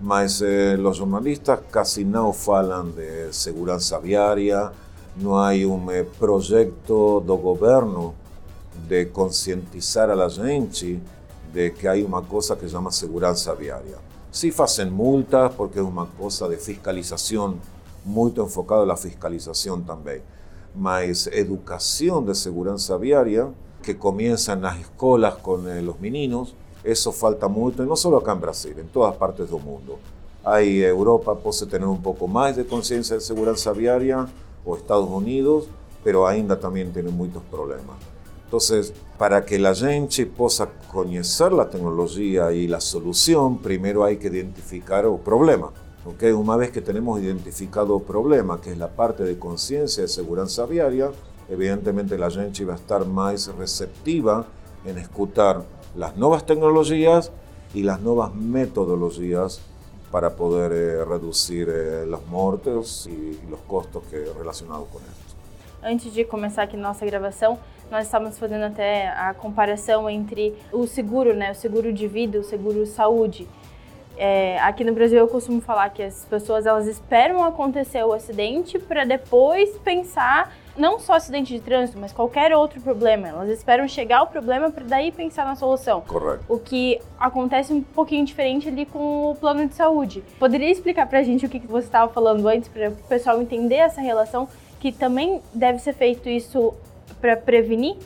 Mas 0.00 0.40
eh, 0.40 0.74
os 0.78 0.96
jornalistas 0.96 1.60
casi 1.70 2.02
não 2.02 2.32
falam 2.32 2.88
de 2.92 3.30
segurança 3.30 4.00
viária, 4.00 4.72
não 5.18 5.36
há 5.36 5.50
um 5.50 5.90
eh, 5.90 6.02
projeto 6.18 7.20
do 7.20 7.36
governo 7.36 8.14
de 8.88 9.04
conscientizar 9.06 10.08
a 10.08 10.28
gente 10.28 10.98
de 11.52 11.70
que 11.72 11.86
há 11.86 11.92
uma 11.96 12.22
coisa 12.22 12.56
que 12.56 12.64
se 12.64 12.72
chama 12.72 12.90
segurança 12.90 13.54
viária. 13.54 13.98
Sí 14.32 14.50
fazem 14.50 14.90
multas 14.90 15.52
porque 15.54 15.78
é 15.78 15.82
uma 15.82 16.06
coisa 16.06 16.48
de 16.48 16.56
fiscalização, 16.56 17.58
muito 18.02 18.42
enfocada 18.42 18.86
na 18.86 18.96
fiscalização 18.96 19.82
também, 19.82 20.22
mas 20.74 21.26
educação 21.26 22.24
de 22.24 22.34
segurança 22.34 22.96
viária 22.96 23.52
que 23.86 23.96
comienzan 23.96 24.62
las 24.62 24.78
escuelas 24.80 25.36
con 25.36 25.68
eh, 25.68 25.80
los 25.80 26.00
meninos, 26.00 26.54
eso 26.82 27.12
falta 27.12 27.46
mucho, 27.48 27.84
y 27.84 27.86
no 27.86 27.96
solo 27.96 28.18
acá 28.18 28.32
en 28.32 28.40
Brasil, 28.40 28.74
en 28.78 28.88
todas 28.88 29.14
partes 29.16 29.48
del 29.48 29.62
mundo. 29.62 29.98
Hay 30.44 30.82
Europa 30.82 31.34
puede 31.36 31.66
tener 31.66 31.86
un 31.86 32.02
poco 32.02 32.26
más 32.26 32.56
de 32.56 32.66
conciencia 32.66 33.14
de 33.14 33.22
seguridad 33.22 33.56
viaria, 33.74 34.26
o 34.64 34.76
Estados 34.76 35.08
Unidos, 35.08 35.68
pero 36.02 36.26
ainda 36.26 36.58
también 36.58 36.92
tienen 36.92 37.16
muchos 37.16 37.42
problemas. 37.44 37.96
Entonces, 38.44 38.92
para 39.18 39.44
que 39.44 39.58
la 39.58 39.74
gente 39.74 40.26
pueda 40.26 40.68
conocer 40.92 41.52
la 41.52 41.70
tecnología 41.70 42.52
y 42.52 42.66
la 42.66 42.80
solución, 42.80 43.58
primero 43.58 44.04
hay 44.04 44.16
que 44.16 44.26
identificar 44.26 45.04
el 45.04 45.18
problema. 45.18 45.70
¿okay? 46.04 46.32
Una 46.32 46.56
vez 46.56 46.70
que 46.70 46.80
tenemos 46.80 47.20
identificado 47.20 47.96
el 47.96 48.02
problema, 48.02 48.60
que 48.60 48.72
es 48.72 48.78
la 48.78 48.88
parte 48.88 49.22
de 49.22 49.38
conciencia 49.38 50.02
de 50.02 50.08
seguridad 50.08 50.68
viaria, 50.68 51.10
evidentemente 51.48 52.16
la 52.18 52.30
gente 52.30 52.64
va 52.64 52.74
a 52.74 52.76
estar 52.76 53.04
más 53.04 53.48
receptiva 53.56 54.46
en 54.84 54.98
escuchar 54.98 55.62
las 55.94 56.16
nuevas 56.16 56.44
tecnologías 56.44 57.30
y 57.74 57.82
las 57.82 58.00
nuevas 58.00 58.34
metodologías 58.34 59.60
para 60.10 60.30
poder 60.30 60.72
eh, 60.72 61.04
reducir 61.04 61.68
eh, 61.68 62.06
los 62.06 62.24
muertos 62.26 63.06
y 63.06 63.38
los 63.50 63.60
costos 63.60 64.04
que 64.04 64.24
relacionados 64.38 64.88
con 64.88 65.02
esto. 65.02 65.26
Antes 65.82 66.12
de 66.12 66.24
começar 66.24 66.62
aqui 66.62 66.76
nossa 66.76 67.04
gravação, 67.04 67.58
nós 67.90 68.06
estávamos 68.06 68.38
fazendo 68.38 68.64
até 68.64 69.08
a 69.08 69.34
comparação 69.34 70.08
entre 70.10 70.54
o 70.72 70.86
seguro, 70.86 71.34
né, 71.34 71.52
o 71.52 71.54
seguro 71.54 71.92
de 71.92 72.08
vida, 72.08 72.38
o 72.38 72.44
seguro 72.44 72.86
saúde. 72.86 73.46
É, 74.16 74.58
aqui 74.60 74.82
no 74.82 74.92
Brasil 74.92 75.18
eu 75.18 75.28
costumo 75.28 75.60
falar 75.60 75.90
que 75.90 76.02
as 76.02 76.24
pessoas 76.24 76.64
elas 76.64 76.86
esperam 76.86 77.44
acontecer 77.44 78.02
o 78.02 78.12
acidente 78.12 78.78
para 78.78 79.04
depois 79.04 79.76
pensar 79.84 80.50
não 80.76 80.98
só 80.98 81.14
acidente 81.14 81.52
de 81.52 81.60
trânsito, 81.60 81.98
mas 81.98 82.12
qualquer 82.12 82.54
outro 82.54 82.80
problema. 82.80 83.28
Elas 83.28 83.50
esperam 83.50 83.86
chegar 83.88 84.22
o 84.22 84.26
problema 84.26 84.70
para 84.70 84.84
daí 84.84 85.10
pensar 85.10 85.44
na 85.44 85.56
solução. 85.56 86.02
Correto. 86.02 86.44
O 86.48 86.58
que 86.58 87.00
acontece 87.18 87.72
um 87.72 87.82
pouquinho 87.82 88.24
diferente 88.24 88.68
ali 88.68 88.86
com 88.86 89.30
o 89.30 89.34
plano 89.34 89.66
de 89.66 89.74
saúde. 89.74 90.22
Poderia 90.38 90.70
explicar 90.70 91.06
para 91.06 91.20
a 91.20 91.22
gente 91.22 91.46
o 91.46 91.48
que 91.48 91.58
você 91.60 91.86
estava 91.86 92.12
falando 92.12 92.46
antes, 92.48 92.68
para 92.68 92.90
o 92.90 92.92
pessoal 93.08 93.40
entender 93.40 93.76
essa 93.76 94.00
relação, 94.00 94.48
que 94.80 94.92
também 94.92 95.40
deve 95.52 95.78
ser 95.78 95.94
feito 95.94 96.28
isso 96.28 96.74
para 97.20 97.36
prevenir 97.36 97.96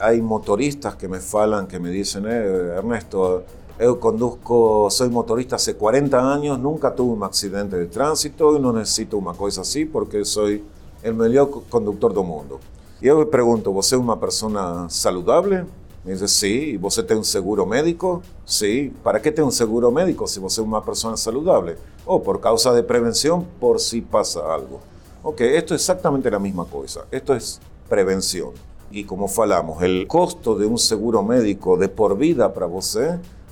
Hay 0.00 0.20
motoristas 0.20 0.96
que 0.96 1.06
me 1.06 1.20
falan, 1.20 1.66
que 1.66 1.78
me 1.78 1.90
dicen, 1.90 2.24
eh, 2.26 2.74
Ernesto, 2.76 3.44
yo 3.78 4.00
conduzco, 4.00 4.88
soy 4.90 5.08
motorista 5.08 5.56
hace 5.56 5.76
40 5.76 6.32
años, 6.32 6.58
nunca 6.58 6.94
tuve 6.94 7.12
un 7.12 7.22
accidente 7.22 7.76
de 7.76 7.86
tránsito 7.86 8.56
y 8.56 8.60
no 8.60 8.72
necesito 8.72 9.18
una 9.18 9.34
cosa 9.34 9.60
así 9.60 9.84
porque 9.84 10.24
soy 10.24 10.64
el 11.04 11.14
mejor 11.14 11.62
conductor 11.68 12.12
del 12.14 12.24
mundo. 12.24 12.58
Y 13.00 13.06
yo 13.06 13.20
le 13.20 13.26
pregunto, 13.26 13.70
¿vos 13.70 13.92
es 13.92 13.98
una 13.98 14.18
persona 14.18 14.88
saludable? 14.88 15.64
Me 16.02 16.12
dice, 16.12 16.26
sí. 16.26 16.70
¿Y 16.70 16.76
vos 16.78 16.94
tenés 16.94 17.18
un 17.18 17.24
seguro 17.24 17.66
médico? 17.66 18.22
Sí. 18.44 18.92
¿Para 19.02 19.20
qué 19.20 19.30
tenés 19.30 19.46
un 19.46 19.52
seguro 19.52 19.90
médico 19.90 20.26
si 20.26 20.40
vos 20.40 20.54
sos 20.54 20.66
una 20.66 20.82
persona 20.82 21.16
saludable? 21.16 21.76
O 22.06 22.16
oh, 22.16 22.22
por 22.22 22.40
causa 22.40 22.72
de 22.72 22.82
prevención, 22.82 23.46
por 23.60 23.80
si 23.80 24.00
pasa 24.00 24.40
algo. 24.52 24.80
Ok, 25.22 25.42
esto 25.42 25.74
es 25.74 25.82
exactamente 25.82 26.30
la 26.30 26.38
misma 26.38 26.64
cosa. 26.64 27.04
Esto 27.10 27.34
es 27.34 27.60
prevención. 27.88 28.50
Y 28.90 29.04
como 29.04 29.28
falamos, 29.28 29.82
el 29.82 30.06
costo 30.06 30.56
de 30.56 30.66
un 30.66 30.78
seguro 30.78 31.22
médico 31.22 31.76
de 31.76 31.88
por 31.88 32.16
vida 32.16 32.52
para 32.52 32.66
vos 32.66 32.98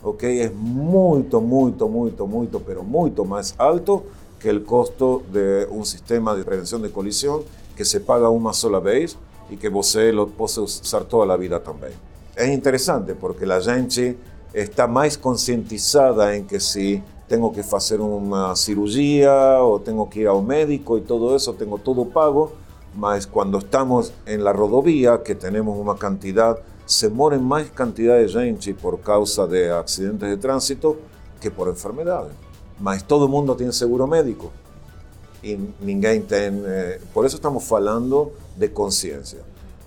ok, 0.02 0.22
es 0.24 0.54
mucho, 0.54 1.40
mucho, 1.40 1.88
mucho, 1.88 2.26
mucho, 2.26 2.60
pero 2.60 2.82
mucho 2.82 3.24
más 3.24 3.54
alto 3.58 4.04
que 4.42 4.50
el 4.50 4.64
costo 4.64 5.22
de 5.32 5.66
un 5.70 5.86
sistema 5.86 6.34
de 6.34 6.44
prevención 6.44 6.82
de 6.82 6.90
colisión 6.90 7.42
que 7.76 7.84
se 7.84 8.00
paga 8.00 8.28
una 8.28 8.52
sola 8.52 8.80
vez 8.80 9.16
y 9.50 9.56
que 9.56 9.68
vos 9.68 9.94
lo 9.94 10.28
puede 10.28 10.60
usar 10.60 11.04
toda 11.04 11.24
la 11.24 11.36
vida 11.36 11.62
también. 11.62 11.92
Es 12.34 12.48
interesante 12.48 13.14
porque 13.14 13.46
la 13.46 13.60
gente 13.60 14.16
está 14.52 14.86
más 14.86 15.16
concientizada 15.16 16.34
en 16.34 16.46
que 16.46 16.60
si 16.60 17.02
tengo 17.28 17.52
que 17.52 17.60
hacer 17.60 18.00
una 18.00 18.54
cirugía 18.56 19.62
o 19.62 19.80
tengo 19.80 20.10
que 20.10 20.20
ir 20.20 20.26
a 20.26 20.32
un 20.32 20.46
médico 20.46 20.98
y 20.98 21.02
todo 21.02 21.36
eso, 21.36 21.54
tengo 21.54 21.78
todo 21.78 22.04
pago, 22.06 22.52
mas 22.96 23.26
cuando 23.26 23.58
estamos 23.58 24.12
en 24.26 24.44
la 24.44 24.52
rodovía, 24.52 25.22
que 25.22 25.34
tenemos 25.34 25.78
una 25.78 25.94
cantidad, 25.94 26.58
se 26.84 27.08
mueren 27.08 27.42
más 27.42 27.70
cantidad 27.70 28.16
de 28.16 28.28
gente 28.28 28.74
por 28.74 29.00
causa 29.00 29.46
de 29.46 29.70
accidentes 29.70 30.28
de 30.28 30.36
tránsito 30.36 30.96
que 31.40 31.50
por 31.50 31.68
enfermedades. 31.68 32.41
Mas 32.82 33.04
todo 33.04 33.28
mundo 33.28 33.54
tiene 33.54 33.72
seguro 33.72 34.08
médico 34.08 34.50
y 35.40 35.56
ninguém 35.80 36.26
tiene... 36.26 36.62
Eh, 36.66 37.00
por 37.14 37.24
eso 37.24 37.36
estamos 37.36 37.70
hablando 37.70 38.32
de 38.56 38.72
conciencia. 38.72 39.38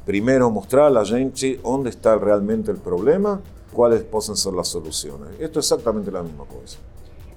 Primero 0.05 0.49
mostrar 0.49 0.95
a 0.97 1.03
gente 1.03 1.59
dónde 1.61 1.89
está 1.89 2.17
realmente 2.17 2.71
el 2.71 2.77
problema, 2.77 3.41
cuáles 3.73 4.01
pueden 4.03 4.37
ser 4.37 4.53
las 4.53 4.69
soluciones. 4.69 5.27
Esto 5.41 5.59
es 5.59 5.65
exactamente 5.65 6.09
la 6.09 6.23
misma 6.23 6.45
cosa. 6.45 6.77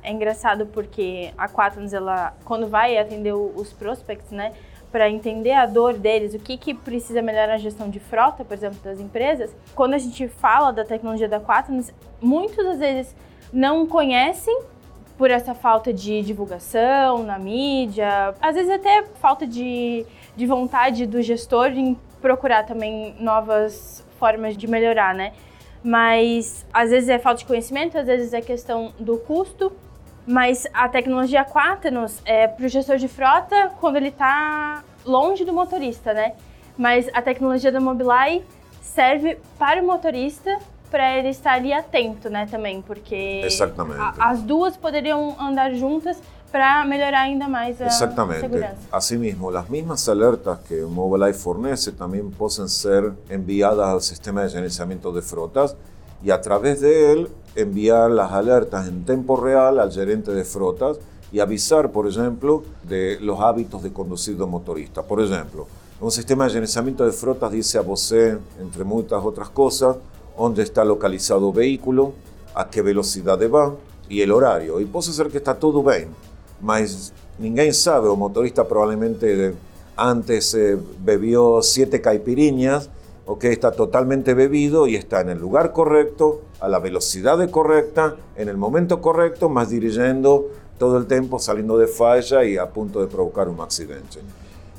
É 0.05 0.13
engraçado 0.13 0.65
porque 0.67 1.35
a 1.37 1.49
Quaternos, 1.49 1.93
ela, 1.93 2.35
quando 2.45 2.69
vai 2.69 2.97
atender 2.97 3.33
os 3.35 3.73
prospects, 3.73 4.31
né, 4.31 4.53
para 4.93 5.11
entender 5.11 5.53
a 5.53 5.67
dor 5.67 5.95
deles, 5.95 6.35
o 6.35 6.39
que, 6.39 6.57
que 6.57 6.73
precisa 6.73 7.21
melhorar 7.21 7.49
na 7.49 7.59
gestão 7.59 7.91
de 7.91 7.99
frota, 7.99 8.45
por 8.45 8.55
exemplo, 8.55 8.79
das 8.85 9.01
empresas, 9.01 9.51
quando 9.75 9.95
a 9.95 9.99
gente 9.99 10.29
fala 10.29 10.71
da 10.71 10.85
tecnologia 10.85 11.29
da 11.29 11.41
Quaternos, 11.41 11.91
muitas 12.23 12.65
das 12.65 12.79
vezes 12.79 13.15
não 13.53 13.87
conhecem 13.89 14.57
por 15.19 15.33
essa 15.33 15.53
falta 15.53 15.93
de 15.93 16.23
divulgação 16.23 17.25
na 17.25 17.39
mídia, 17.39 18.35
às 18.41 18.55
vezes 18.55 18.71
até 18.71 19.05
falta 19.21 19.45
de, 19.45 20.07
de 20.37 20.47
vontade 20.47 21.05
do 21.07 21.21
gestor 21.21 21.67
em 21.73 21.99
procurar 22.23 22.65
também 22.65 23.17
novas 23.19 24.07
formas 24.19 24.57
de 24.57 24.69
melhorar, 24.69 25.13
né? 25.15 25.33
Mas 25.83 26.65
às 26.73 26.91
vezes 26.91 27.09
é 27.09 27.19
falta 27.19 27.41
de 27.41 27.47
conhecimento, 27.47 27.99
às 27.99 28.07
vezes 28.07 28.33
é 28.33 28.41
questão 28.41 28.93
do 28.99 29.19
custo. 29.19 29.73
Mas 30.25 30.67
a 30.75 30.89
tecnologia 30.89 31.45
Quaternos 31.45 32.21
é 32.25 32.47
para 32.47 32.67
o 32.67 32.69
gestor 32.69 32.97
de 32.97 33.09
frota 33.09 33.73
quando 33.81 33.97
ele 33.97 34.09
está 34.09 34.85
longe 35.05 35.45
do 35.45 35.53
motorista, 35.53 36.13
né? 36.13 36.35
Mas 36.77 37.09
a 37.13 37.23
tecnologia 37.23 37.73
da 37.73 37.81
Mobileye 37.81 38.45
serve 38.81 39.39
para 39.59 39.83
o 39.83 39.87
motorista 39.87 40.59
para 40.91 41.19
ele 41.19 41.29
estar 41.29 41.55
ali 41.55 41.73
atento, 41.73 42.29
né, 42.29 42.47
também, 42.51 42.83
porque 42.83 43.47
a, 43.99 44.31
as 44.31 44.43
duas 44.43 44.77
poderiam 44.77 45.37
andar 45.41 45.75
juntas 45.75 46.19
para 46.51 46.85
melhorar 46.85 47.23
ainda 47.23 47.47
mais 47.47 47.81
a 47.81 47.87
Exactamente. 47.87 48.41
segurança. 48.41 48.77
Asimismo, 48.91 49.51
las 49.51 49.69
mismas 49.69 50.09
alertas 50.09 50.59
que 50.67 50.81
Mobileye 50.83 51.35
fornece 51.35 51.93
también 51.93 52.31
pueden 52.31 52.69
ser 52.69 53.13
enviadas 53.29 53.89
al 53.89 54.01
sistema 54.01 54.43
de 54.43 54.51
gerenciamiento 54.51 55.13
de 55.13 55.21
frotas 55.23 55.77
y 56.23 56.31
a 56.31 56.41
través 56.41 56.81
de 56.81 57.13
él 57.13 57.29
enviar 57.55 58.11
las 58.11 58.33
alertas 58.33 58.89
en 58.89 59.05
tiempo 59.05 59.37
real 59.37 59.79
al 59.79 59.93
gerente 59.93 60.33
de 60.33 60.45
frotas 60.45 60.99
y 61.31 61.41
avisar, 61.41 61.91
por 61.91 62.09
ejemplo, 62.09 62.63
de 62.83 63.19
los 63.21 63.39
hábitos 63.41 63.83
de 63.83 63.93
conducir 63.93 64.37
de 64.39 64.47
motorista. 64.47 65.03
Por 65.03 65.21
ejemplo, 65.21 65.67
un 66.01 66.11
sistema 66.11 66.45
de 66.45 66.51
gerenciamiento 66.51 67.05
de 67.05 67.13
frotas 67.13 67.51
dice 67.53 67.77
a 67.77 67.83
vos, 67.83 68.11
entre 68.13 68.85
muchas 68.85 69.23
otras 69.23 69.51
cosas, 69.51 69.97
dónde 70.39 70.63
está 70.63 70.85
localizado 70.85 71.49
el 71.49 71.55
vehículo, 71.55 72.13
a 72.55 72.71
qué 72.71 72.83
velocidad 72.83 73.39
va 73.51 73.75
y 74.09 74.23
el 74.23 74.31
horario. 74.31 74.81
Y 74.81 74.85
puede 74.85 75.13
ser 75.13 75.29
que 75.29 75.39
está 75.39 75.55
todo 75.55 75.83
bien, 75.83 76.09
mas 76.61 77.13
ninguém 77.39 77.73
sabe, 77.73 78.09
o 78.09 78.17
motorista 78.17 78.67
probablemente 78.67 79.55
antes 79.97 80.55
eh, 80.55 80.79
bebió 81.05 81.61
siete 81.63 82.01
caipiriñas, 82.01 82.91
o 83.27 83.39
que 83.39 83.53
está 83.53 83.73
totalmente 83.73 84.33
bebido 84.33 84.87
y 84.87 84.97
está 84.97 85.21
en 85.21 85.29
el 85.29 85.39
lugar 85.39 85.73
correcto, 85.73 86.41
a 86.61 86.69
la 86.69 86.79
velocidad 86.79 87.39
correcta, 87.51 88.17
en 88.37 88.49
el 88.49 88.57
momento 88.57 89.03
correcto, 89.03 89.51
más 89.51 89.69
dirigiendo 89.69 90.49
todo 90.79 90.97
el 90.97 91.07
tiempo 91.07 91.39
saliendo 91.39 91.77
de 91.77 91.89
falla 91.89 92.45
y 92.45 92.57
a 92.57 92.71
punto 92.71 93.01
de 93.01 93.07
provocar 93.07 93.49
un 93.49 93.61
accidente. 93.61 94.21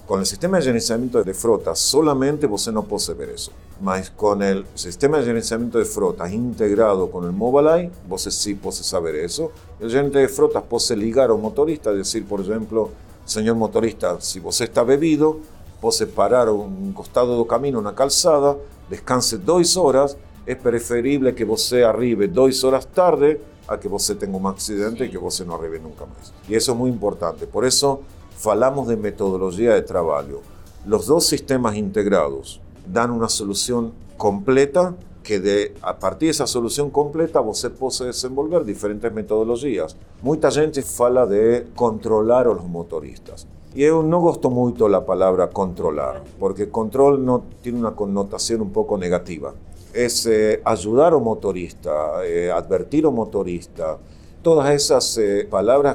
Con 0.10 0.22
el 0.22 0.26
sistema 0.26 0.58
de 0.58 0.64
gerenciamiento 0.64 1.24
de 1.24 1.36
frotas 1.36 1.78
solamente 1.78 2.48
você 2.48 2.72
no 2.72 2.82
puede 2.82 3.14
ver 3.14 3.30
eso. 3.30 3.52
Mas 3.80 4.10
con 4.10 4.42
el 4.42 4.66
sistema 4.74 5.20
de 5.20 5.26
gerenciamiento 5.26 5.78
de 5.78 5.86
frotas 5.86 6.34
integrado 6.34 7.12
con 7.12 7.26
el 7.26 7.32
Mobileye, 7.32 7.92
você 8.08 8.32
sí 8.32 8.56
puede 8.56 8.78
saber 8.78 9.14
eso. 9.14 9.52
El 9.80 9.92
gerente 9.92 10.18
de 10.18 10.28
frotas 10.28 10.64
puede 10.64 10.96
ligar 10.96 11.30
a 11.30 11.36
un 11.36 11.44
motorista, 11.44 11.94
decir, 11.94 12.26
por 12.26 12.42
ejemplo, 12.42 12.90
señor 13.24 13.56
motorista, 13.56 14.20
si 14.20 14.40
vos 14.40 14.60
está 14.62 14.82
bebido, 14.82 15.42
puede 15.80 16.08
parar 16.08 16.48
a 16.48 16.54
un 16.54 16.92
costado 16.92 17.38
del 17.38 17.46
camino, 17.46 17.78
una 17.78 17.94
calzada, 17.94 18.58
descanse 18.90 19.38
dos 19.38 19.78
horas, 19.78 20.18
es 20.48 20.58
preferible 20.58 21.36
que 21.36 21.46
você 21.46 21.84
arribe 21.84 22.28
dos 22.28 22.64
horas 22.64 22.88
tarde 22.88 23.40
a 23.68 23.80
que 23.80 23.88
você 23.88 24.16
tenga 24.16 24.36
un 24.36 24.48
accidente 24.48 25.06
y 25.06 25.12
que 25.12 25.20
você 25.20 25.46
no 25.46 25.54
arribe 25.54 25.80
nunca 25.80 26.08
más. 26.08 26.34
Y 26.48 26.56
eso 26.56 26.72
es 26.72 26.78
muy 26.80 26.90
importante. 26.90 27.46
Por 27.46 27.64
eso 27.64 28.02
falamos 28.40 28.88
de 28.88 28.96
metodología 28.96 29.74
de 29.74 29.82
trabajo. 29.82 30.42
Los 30.86 31.08
dos 31.08 31.26
sistemas 31.26 31.76
integrados 31.76 32.62
dan 32.88 33.12
una 33.12 33.28
solución 33.28 33.92
completa 34.18 34.96
que 35.24 35.42
de, 35.42 35.76
a 35.82 36.00
partir 36.00 36.28
de 36.28 36.32
esa 36.32 36.48
solución 36.48 36.90
completa 36.90 37.42
você 37.42 37.70
puede 37.70 38.06
desenvolver 38.06 38.64
diferentes 38.64 39.12
metodologías. 39.12 39.98
Mucha 40.22 40.50
gente 40.52 40.82
fala 40.82 41.26
de 41.26 41.68
controlar 41.76 42.48
a 42.48 42.54
los 42.54 42.64
motoristas. 42.64 43.46
Y 43.76 43.82
yo 43.86 44.02
no 44.02 44.22
gosto 44.22 44.50
mucho 44.50 44.88
la 44.88 45.06
palabra 45.06 45.50
controlar, 45.50 46.24
porque 46.40 46.70
control 46.70 47.24
no 47.24 47.44
tiene 47.62 47.80
una 47.80 47.92
connotación 47.92 48.62
un 48.62 48.72
poco 48.72 48.98
negativa. 48.98 49.54
Es 49.94 50.26
eh, 50.26 50.62
ayudar 50.64 51.14
al 51.14 51.22
motorista, 51.22 52.26
eh, 52.26 52.50
advertir 52.50 53.06
al 53.06 53.12
motorista, 53.12 53.98
todas 54.42 54.74
esas 54.74 55.18
eh, 55.18 55.48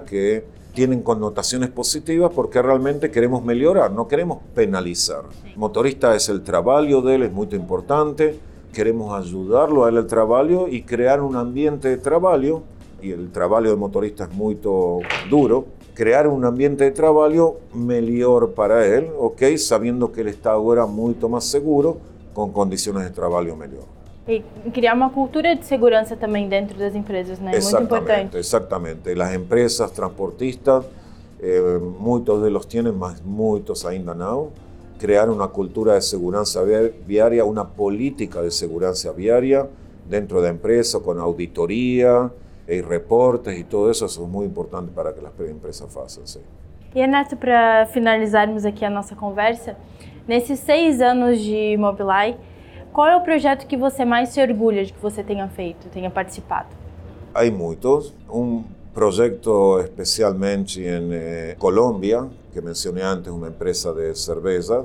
que 0.07 0.44
tienen 0.74 1.02
connotaciones 1.02 1.70
positivas 1.70 2.32
porque 2.34 2.60
realmente 2.60 3.10
queremos 3.10 3.44
mejorar, 3.44 3.92
no 3.92 4.08
queremos 4.08 4.38
penalizar. 4.54 5.22
motorista 5.56 6.14
es 6.16 6.28
el 6.28 6.42
trabajo 6.42 7.00
de 7.00 7.14
él, 7.14 7.22
es 7.22 7.32
muy 7.32 7.48
importante, 7.52 8.38
queremos 8.72 9.14
ayudarlo 9.14 9.84
a 9.84 9.88
él 9.88 9.98
el 9.98 10.06
trabajo 10.06 10.66
y 10.68 10.82
crear 10.82 11.22
un 11.22 11.37
ambiente 11.37 11.88
de 11.88 11.96
trabajo, 11.96 12.64
y 13.00 13.12
el 13.12 13.30
trabajo 13.30 13.62
del 13.62 13.76
motorista 13.76 14.24
es 14.24 14.32
muy 14.32 14.58
duro, 15.30 15.66
crear 15.94 16.26
un 16.26 16.44
ambiente 16.44 16.84
de 16.84 16.90
trabajo 16.90 17.58
mejor 17.72 18.52
para 18.52 18.84
él, 18.84 19.10
ok, 19.16 19.42
sabiendo 19.56 20.10
que 20.10 20.22
él 20.22 20.28
está 20.28 20.52
ahora 20.52 20.87
mucho 20.87 21.28
más 21.28 21.44
seguro, 21.44 21.98
con 22.34 22.50
condiciones 22.52 23.04
de 23.04 23.10
trabajo 23.10 23.56
mejor. 23.56 23.93
E 24.26 24.42
criar 24.72 24.94
uma 24.94 25.10
cultura 25.10 25.54
de 25.54 25.66
segurança 25.66 26.16
também 26.16 26.48
dentro 26.48 26.78
das 26.78 26.94
empresas, 26.94 27.38
né? 27.38 27.52
Muito 27.52 27.82
importante. 27.82 28.37
Exatamente. 28.38 29.14
Las 29.14 29.34
empresas 29.34 29.90
transportistas, 29.90 30.84
eh, 31.40 31.78
muitos 32.00 32.42
deles 32.42 32.64
têm, 32.64 32.82
mas 32.90 33.20
muitos 33.20 33.84
ainda 33.84 34.14
não. 34.14 34.50
Criar 34.98 35.28
uma 35.28 35.48
cultura 35.48 35.98
de 35.98 36.04
segurança 36.06 36.64
viária, 37.06 37.44
uma 37.44 37.66
política 37.66 38.42
de 38.42 38.50
segurança 38.50 39.12
viária 39.12 39.68
dentro 40.06 40.40
da 40.40 40.48
empresa, 40.48 41.00
com 41.00 41.12
auditoria 41.20 42.30
e 42.66 42.80
reportes 42.80 43.58
e 43.58 43.64
tudo 43.64 43.90
isso, 43.90 44.06
isso 44.06 44.22
é 44.22 44.26
muito 44.26 44.50
importante 44.50 44.90
para 44.92 45.12
que 45.12 45.20
as 45.20 45.50
empresas 45.50 45.92
façam. 45.92 46.24
Sim. 46.26 46.40
E 46.94 47.00
Renato, 47.00 47.37
para 47.37 47.87
finalizarmos 47.87 48.64
aqui 48.64 48.84
a 48.84 48.90
nossa 48.90 49.14
conversa, 49.14 49.76
nesses 50.26 50.60
seis 50.60 51.00
anos 51.02 51.40
de 51.40 51.76
Mobileye, 51.76 52.37
qual 52.94 53.09
é 53.09 53.16
o 53.16 53.20
projeto 53.22 53.66
que 53.66 53.76
você 53.76 54.04
mais 54.04 54.28
se 54.28 54.40
orgulha 54.40 54.85
de 54.85 54.92
que 54.92 55.02
você 55.02 55.24
tenha 55.24 55.48
feito, 55.48 55.88
tenha 55.88 56.09
participado? 56.09 56.68
Há 57.35 57.44
muitos. 57.50 58.14
Um 58.30 58.62
projeto 58.94 59.80
especialmente 59.80 60.80
em 60.80 61.12
eh, 61.12 61.57
Colômbia, 61.59 62.30
que 62.52 62.61
mencionei 62.61 63.02
antes, 63.02 63.33
uma 63.33 63.48
empresa 63.48 63.92
de 63.92 64.14
cerveja, 64.14 64.85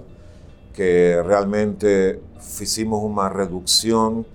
que 0.74 1.22
realmente 1.24 2.20
hicimos 2.60 3.04
una 3.04 3.30
reducción 3.30 4.26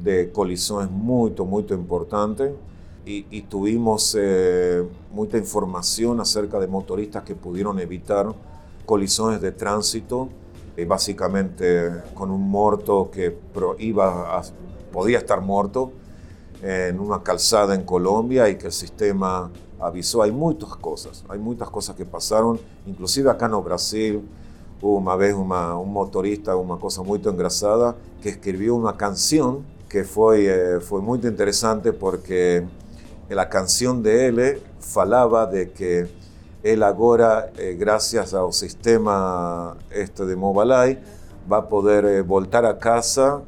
de 0.00 0.30
colisiones 0.30 0.88
muy, 0.88 1.32
muy 1.44 1.66
importante 1.70 2.54
y, 3.04 3.26
y 3.32 3.42
tuvimos 3.42 4.16
eh, 4.16 4.84
mucha 5.12 5.38
información 5.38 6.20
acerca 6.20 6.60
de 6.60 6.68
motoristas 6.68 7.24
que 7.24 7.34
pudieron 7.34 7.80
evitar 7.80 8.32
colisiones 8.86 9.40
de 9.40 9.50
tránsito, 9.50 10.28
y 10.78 10.84
básicamente 10.84 11.90
con 12.14 12.30
un 12.30 12.40
muerto 12.40 13.10
que 13.10 13.36
iba 13.80 14.40
podía 14.92 15.18
estar 15.18 15.40
muerto 15.40 15.90
en 16.62 17.00
una 17.00 17.20
calzada 17.20 17.74
en 17.74 17.82
Colombia 17.82 18.48
y 18.48 18.56
que 18.56 18.66
el 18.66 18.72
sistema 18.72 19.50
avisó. 19.80 20.22
Hay 20.22 20.30
muchas 20.30 20.76
cosas, 20.76 21.24
hay 21.28 21.40
muchas 21.40 21.68
cosas 21.68 21.96
que 21.96 22.04
pasaron, 22.04 22.60
inclusive 22.86 23.28
acá 23.28 23.46
en 23.46 23.64
Brasil 23.64 24.22
hubo 24.80 24.98
una 24.98 25.16
vez 25.16 25.34
un 25.34 25.48
motorista, 25.48 26.54
una 26.54 26.76
cosa 26.76 27.02
muy 27.02 27.20
engrasada, 27.24 27.96
que 28.22 28.28
escribió 28.28 28.76
una 28.76 28.96
canción 28.96 29.64
que 29.88 30.04
fue, 30.04 30.46
eh, 30.46 30.80
fue 30.80 31.00
muy 31.00 31.18
interesante 31.18 31.92
porque 31.92 32.64
la 33.28 33.48
canción 33.48 34.00
de 34.04 34.26
él 34.28 34.62
falaba 34.78 35.46
de 35.46 35.72
que 35.72 36.06
él 36.62 36.82
ahora, 36.82 37.50
eh, 37.56 37.76
gracias 37.78 38.34
al 38.34 38.52
sistema 38.52 39.76
este 39.90 40.26
de 40.26 40.36
Mobileye, 40.36 40.98
va 41.50 41.58
a 41.58 41.68
poder 41.68 42.04
eh, 42.04 42.22
voltar 42.22 42.66
a 42.66 42.78
casa 42.78 43.42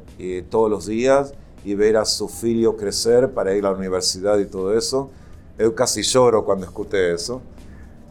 todos 0.49 0.69
los 0.69 0.85
días 0.85 1.33
y 1.65 1.73
ver 1.73 1.97
a 1.97 2.05
su 2.05 2.29
hijo 2.43 2.77
crecer 2.77 3.31
para 3.31 3.55
ir 3.55 3.65
a 3.65 3.71
la 3.71 3.77
universidad 3.77 4.37
y 4.37 4.45
todo 4.45 4.77
eso. 4.77 5.09
Yo 5.57 5.73
casi 5.73 6.03
lloro 6.03 6.45
cuando 6.45 6.65
escuché 6.65 7.13
eso. 7.13 7.41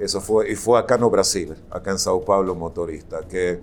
Eso 0.01 0.21
fue, 0.21 0.51
y 0.51 0.57
fue 0.57 0.79
acá 0.79 0.97
en 0.97 1.11
Brasil, 1.11 1.55
acá 1.71 1.91
en 1.91 1.99
Sao 1.99 2.25
Paulo, 2.25 2.55
motorista, 2.55 3.21
que 3.29 3.61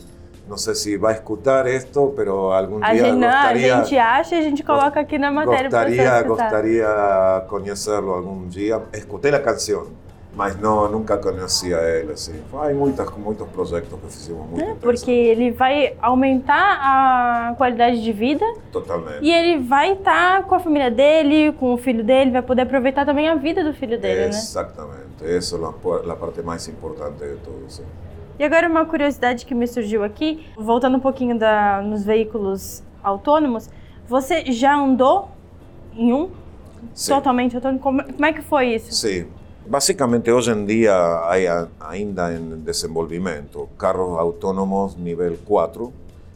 não 0.48 0.58
sei 0.58 0.76
se 0.76 0.98
vai 0.98 1.14
escutar 1.16 1.68
isto, 1.68 2.14
pero 2.16 2.52
algum 2.52 2.82
a 2.82 2.94
dia 2.94 3.06
gente, 3.06 3.26
gostaria... 3.26 3.76
A 3.76 3.84
gente 3.84 3.98
acha 3.98 4.36
e 4.36 4.40
a 4.40 4.42
gente 4.42 4.64
coloca 4.64 5.00
aqui 5.00 5.18
na 5.18 5.32
matéria 5.32 5.64
Gostaria, 5.64 6.22
gostaria 6.24 7.46
conhecê-lo 7.50 8.14
algum 8.14 8.48
dia. 8.48 8.82
Escutei 8.94 9.34
a 9.34 9.40
canção, 9.42 9.88
mas 10.38 10.56
não, 10.56 10.88
nunca 10.88 11.18
conhecia 11.18 11.78
ele. 11.78 12.14
Assim. 12.14 12.40
Há 12.54 12.72
muitas, 12.72 13.10
muitos 13.18 13.48
projetos 13.48 13.90
que 13.90 14.08
fizemos 14.08 14.48
muito 14.48 14.64
é, 14.64 14.76
Porque 14.76 15.10
ele 15.10 15.50
vai 15.50 15.98
aumentar 16.00 16.78
a 16.80 17.56
qualidade 17.56 18.04
de 18.04 18.14
vida. 18.14 18.46
Totalmente. 18.72 19.18
E 19.24 19.32
ele 19.32 19.58
vai 19.64 19.94
estar 19.94 20.44
com 20.44 20.54
a 20.54 20.60
família 20.60 20.92
dele, 20.92 21.52
com 21.54 21.74
o 21.74 21.78
filho 21.78 22.04
dele, 22.04 22.30
vai 22.30 22.44
poder 22.44 22.62
aproveitar 22.62 23.04
também 23.04 23.28
a 23.28 23.34
vida 23.34 23.64
do 23.64 23.74
filho 23.74 24.00
dele, 24.00 24.26
Exatamente. 24.26 24.78
né? 24.78 25.28
Exatamente. 25.28 25.38
Essa 25.38 25.58
é 26.08 26.12
a 26.12 26.16
parte 26.16 26.42
mais 26.44 26.68
importante 26.68 27.18
de 27.18 27.36
tudo. 27.38 27.66
Sim. 27.68 27.84
E 28.38 28.44
agora 28.44 28.70
uma 28.70 28.86
curiosidade 28.86 29.44
que 29.44 29.56
me 29.56 29.66
surgiu 29.66 30.04
aqui, 30.04 30.46
voltando 30.56 30.98
um 30.98 31.00
pouquinho 31.00 31.40
da, 31.40 31.82
nos 31.82 32.06
veículos 32.06 32.84
autônomos, 33.04 33.68
você 34.08 34.52
já 34.52 34.76
andou 34.76 35.30
em 35.96 36.14
um 36.14 36.30
Sim. 36.94 37.14
totalmente 37.14 37.56
autônomo? 37.56 37.80
Como, 37.80 38.04
como 38.04 38.26
é 38.26 38.32
que 38.32 38.44
foi 38.44 38.76
isso? 38.76 38.94
Sim. 38.94 39.26
Basicamente, 39.70 40.32
hoje 40.32 40.52
em 40.52 40.66
dia, 40.66 40.96
há 40.96 41.68
ainda 41.90 42.34
em 42.34 42.62
desenvolvimento 42.62 43.68
carros 43.78 44.18
autônomos 44.18 44.96
nível 44.96 45.38
4, 45.46 45.92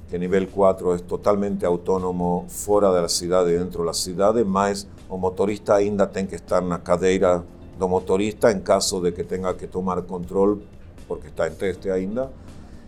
que 0.09 0.17
nível 0.17 0.45
4 0.47 0.95
é 0.95 0.97
totalmente 0.97 1.65
autônomo 1.65 2.43
fora 2.49 2.91
da 2.91 3.07
cidade 3.07 3.51
e 3.51 3.57
dentro 3.57 3.85
da 3.85 3.93
cidade, 3.93 4.43
mas 4.43 4.85
o 5.09 5.15
motorista 5.17 5.75
ainda 5.75 6.05
tem 6.05 6.25
que 6.25 6.35
estar 6.35 6.59
na 6.59 6.77
cadeira 6.77 7.41
do 7.79 7.87
motorista 7.87 8.51
em 8.51 8.59
caso 8.59 8.99
de 8.99 9.13
que 9.13 9.23
tenha 9.23 9.53
que 9.53 9.65
tomar 9.65 10.01
controle 10.01 10.61
porque 11.07 11.29
está 11.29 11.47
en 11.47 11.53
teste 11.53 11.89
ainda. 11.89 12.29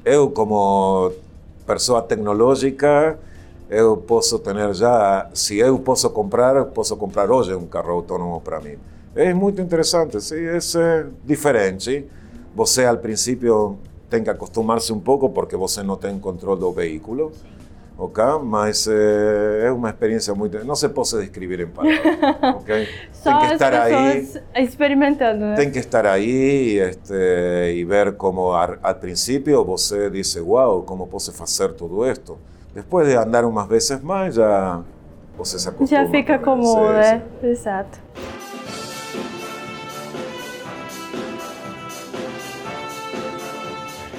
Eu, 0.04 0.30
como 0.32 1.14
pessoa 1.66 2.02
tecnológica, 2.02 3.18
eu 3.70 3.96
posso 3.96 4.40
ter 4.40 4.74
já, 4.74 5.30
se 5.34 5.58
eu 5.58 5.80
posso 5.80 6.10
comprar, 6.10 6.66
posso 6.66 6.98
comprar 6.98 7.32
hoje 7.32 7.56
um 7.56 7.66
carro 7.66 7.94
autônomo 7.94 8.42
para 8.42 8.60
mim. 8.60 8.78
É 9.16 9.34
muito 9.34 9.62
interessante, 9.62 10.20
sim, 10.22 10.36
é 10.46 11.06
diferente. 11.24 12.08
Você, 12.56 12.86
al 12.86 12.98
princípio, 12.98 13.78
tem 14.10 14.24
que 14.24 14.30
acostumar-se 14.30 14.92
um 14.92 15.00
pouco 15.00 15.30
porque 15.30 15.56
você 15.56 15.84
não 15.84 15.96
tem 15.98 16.18
controle 16.20 16.60
do 16.60 16.72
veículo. 16.72 17.32
ok? 17.98 18.24
Mas 18.44 18.88
é, 18.88 19.68
é 19.68 19.72
uma 19.72 19.90
experiência 19.90 20.34
muito. 20.34 20.64
Não 20.66 20.76
se 20.76 20.90
pode 20.90 21.12
descrever 21.20 21.62
em 21.62 21.68
palavras, 21.68 22.02
ok? 22.58 22.88
tem 23.24 23.40
que 23.40 23.46
estar 23.54 23.74
aí. 23.74 24.30
Experimentando. 24.56 25.56
Tem 25.56 25.72
que 25.72 25.80
estar 25.80 26.06
aí 26.06 26.78
este, 26.80 27.14
e 27.14 27.84
ver 27.86 28.14
como, 28.16 28.52
al 28.52 28.96
princípio, 29.00 29.64
você 29.64 30.10
diz: 30.10 30.36
Uau, 30.38 30.84
como 30.84 31.08
posso 31.08 31.32
fazer 31.32 31.74
tudo 31.74 32.06
isto? 32.08 32.38
Depois 32.74 33.08
de 33.08 33.16
andar 33.16 33.46
umas 33.46 33.68
vezes 33.68 34.02
mais, 34.02 34.36
já 34.36 34.82
você 35.38 35.60
se 35.60 35.70
acostuma. 35.70 36.04
Já 36.06 36.10
fica 36.10 36.40
comum, 36.40 36.90
né? 36.90 37.22
Exato. 37.44 38.00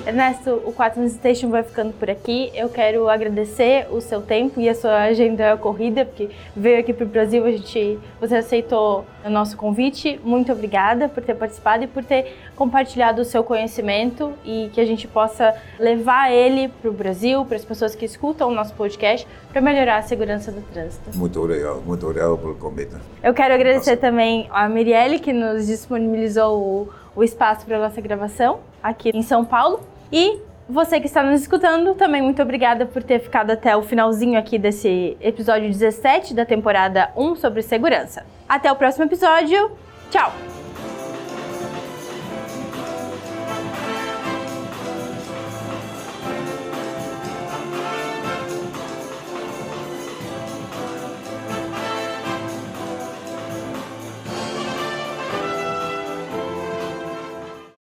Ernesto, 0.07 0.63
o 0.67 0.73
4 0.73 1.09
Station 1.09 1.49
vai 1.49 1.63
ficando 1.63 1.95
por 1.95 2.11
aqui. 2.11 2.51
Eu 2.55 2.69
quero 2.69 3.09
agradecer 3.09 3.87
o 3.91 4.03
seu 4.03 4.21
tempo 4.21 4.61
e 4.61 4.69
a 4.69 4.75
sua 4.75 5.03
agenda 5.05 5.57
corrida, 5.57 6.05
porque 6.05 6.29
veio 6.55 6.79
aqui 6.79 6.93
para 6.93 7.07
o 7.07 7.09
Brasil, 7.09 7.43
a 7.45 7.51
gente, 7.51 7.99
você 8.21 8.37
aceitou 8.37 9.07
o 9.25 9.31
nosso 9.31 9.57
convite. 9.57 10.21
Muito 10.23 10.53
obrigada 10.53 11.09
por 11.09 11.23
ter 11.23 11.35
participado 11.35 11.85
e 11.85 11.87
por 11.87 12.05
ter 12.05 12.37
compartilhado 12.55 13.23
o 13.23 13.25
seu 13.25 13.43
conhecimento 13.43 14.35
e 14.45 14.71
que 14.75 14.81
a 14.81 14.85
gente 14.85 15.09
possa 15.09 15.55
levar 15.79 16.31
ele 16.31 16.69
para 16.69 16.91
o 16.91 16.93
Brasil, 16.93 17.43
para 17.47 17.57
as 17.57 17.65
pessoas 17.65 17.95
que 17.95 18.05
escutam 18.05 18.51
o 18.51 18.55
nosso 18.55 18.75
podcast, 18.75 19.27
para 19.51 19.63
melhorar 19.63 19.97
a 19.97 20.03
segurança 20.03 20.53
do 20.53 20.61
trânsito. 20.61 21.17
Muito 21.17 21.41
obrigado, 21.41 21.81
muito 21.81 22.07
obrigado 22.07 22.37
pelo 22.37 22.55
convite. 22.57 22.95
Eu 23.23 23.33
quero 23.33 23.55
agradecer 23.55 23.97
também 23.97 24.47
a 24.51 24.69
Mirielle, 24.69 25.19
que 25.19 25.33
nos 25.33 25.67
disponibilizou 25.67 26.59
o, 26.59 26.89
o 27.17 27.25
espaço 27.25 27.65
para 27.65 27.79
a 27.79 27.81
nossa 27.81 28.03
gravação 28.03 28.61
aqui 28.83 29.11
em 29.15 29.23
São 29.23 29.47
Paulo. 29.47 29.94
E 30.13 30.41
você 30.69 30.99
que 30.99 31.07
está 31.07 31.23
nos 31.23 31.43
escutando, 31.43 31.95
também 31.95 32.23
muito 32.23 32.41
obrigada 32.41 32.87
por 32.87 33.03
ter 33.03 33.21
ficado 33.21 33.51
até 33.51 33.77
o 33.77 33.83
finalzinho 33.83 34.39
aqui 34.39 34.59
desse 34.59 35.17
episódio 35.21 35.69
17 35.69 36.35
da 36.35 36.45
temporada 36.47 37.11
1 37.17 37.37
sobre 37.37 37.63
segurança. 37.63 38.25
Até 38.49 38.73
o 38.73 38.77
próximo 38.77 39.05
episódio. 39.05 39.73
Tchau! 40.11 40.54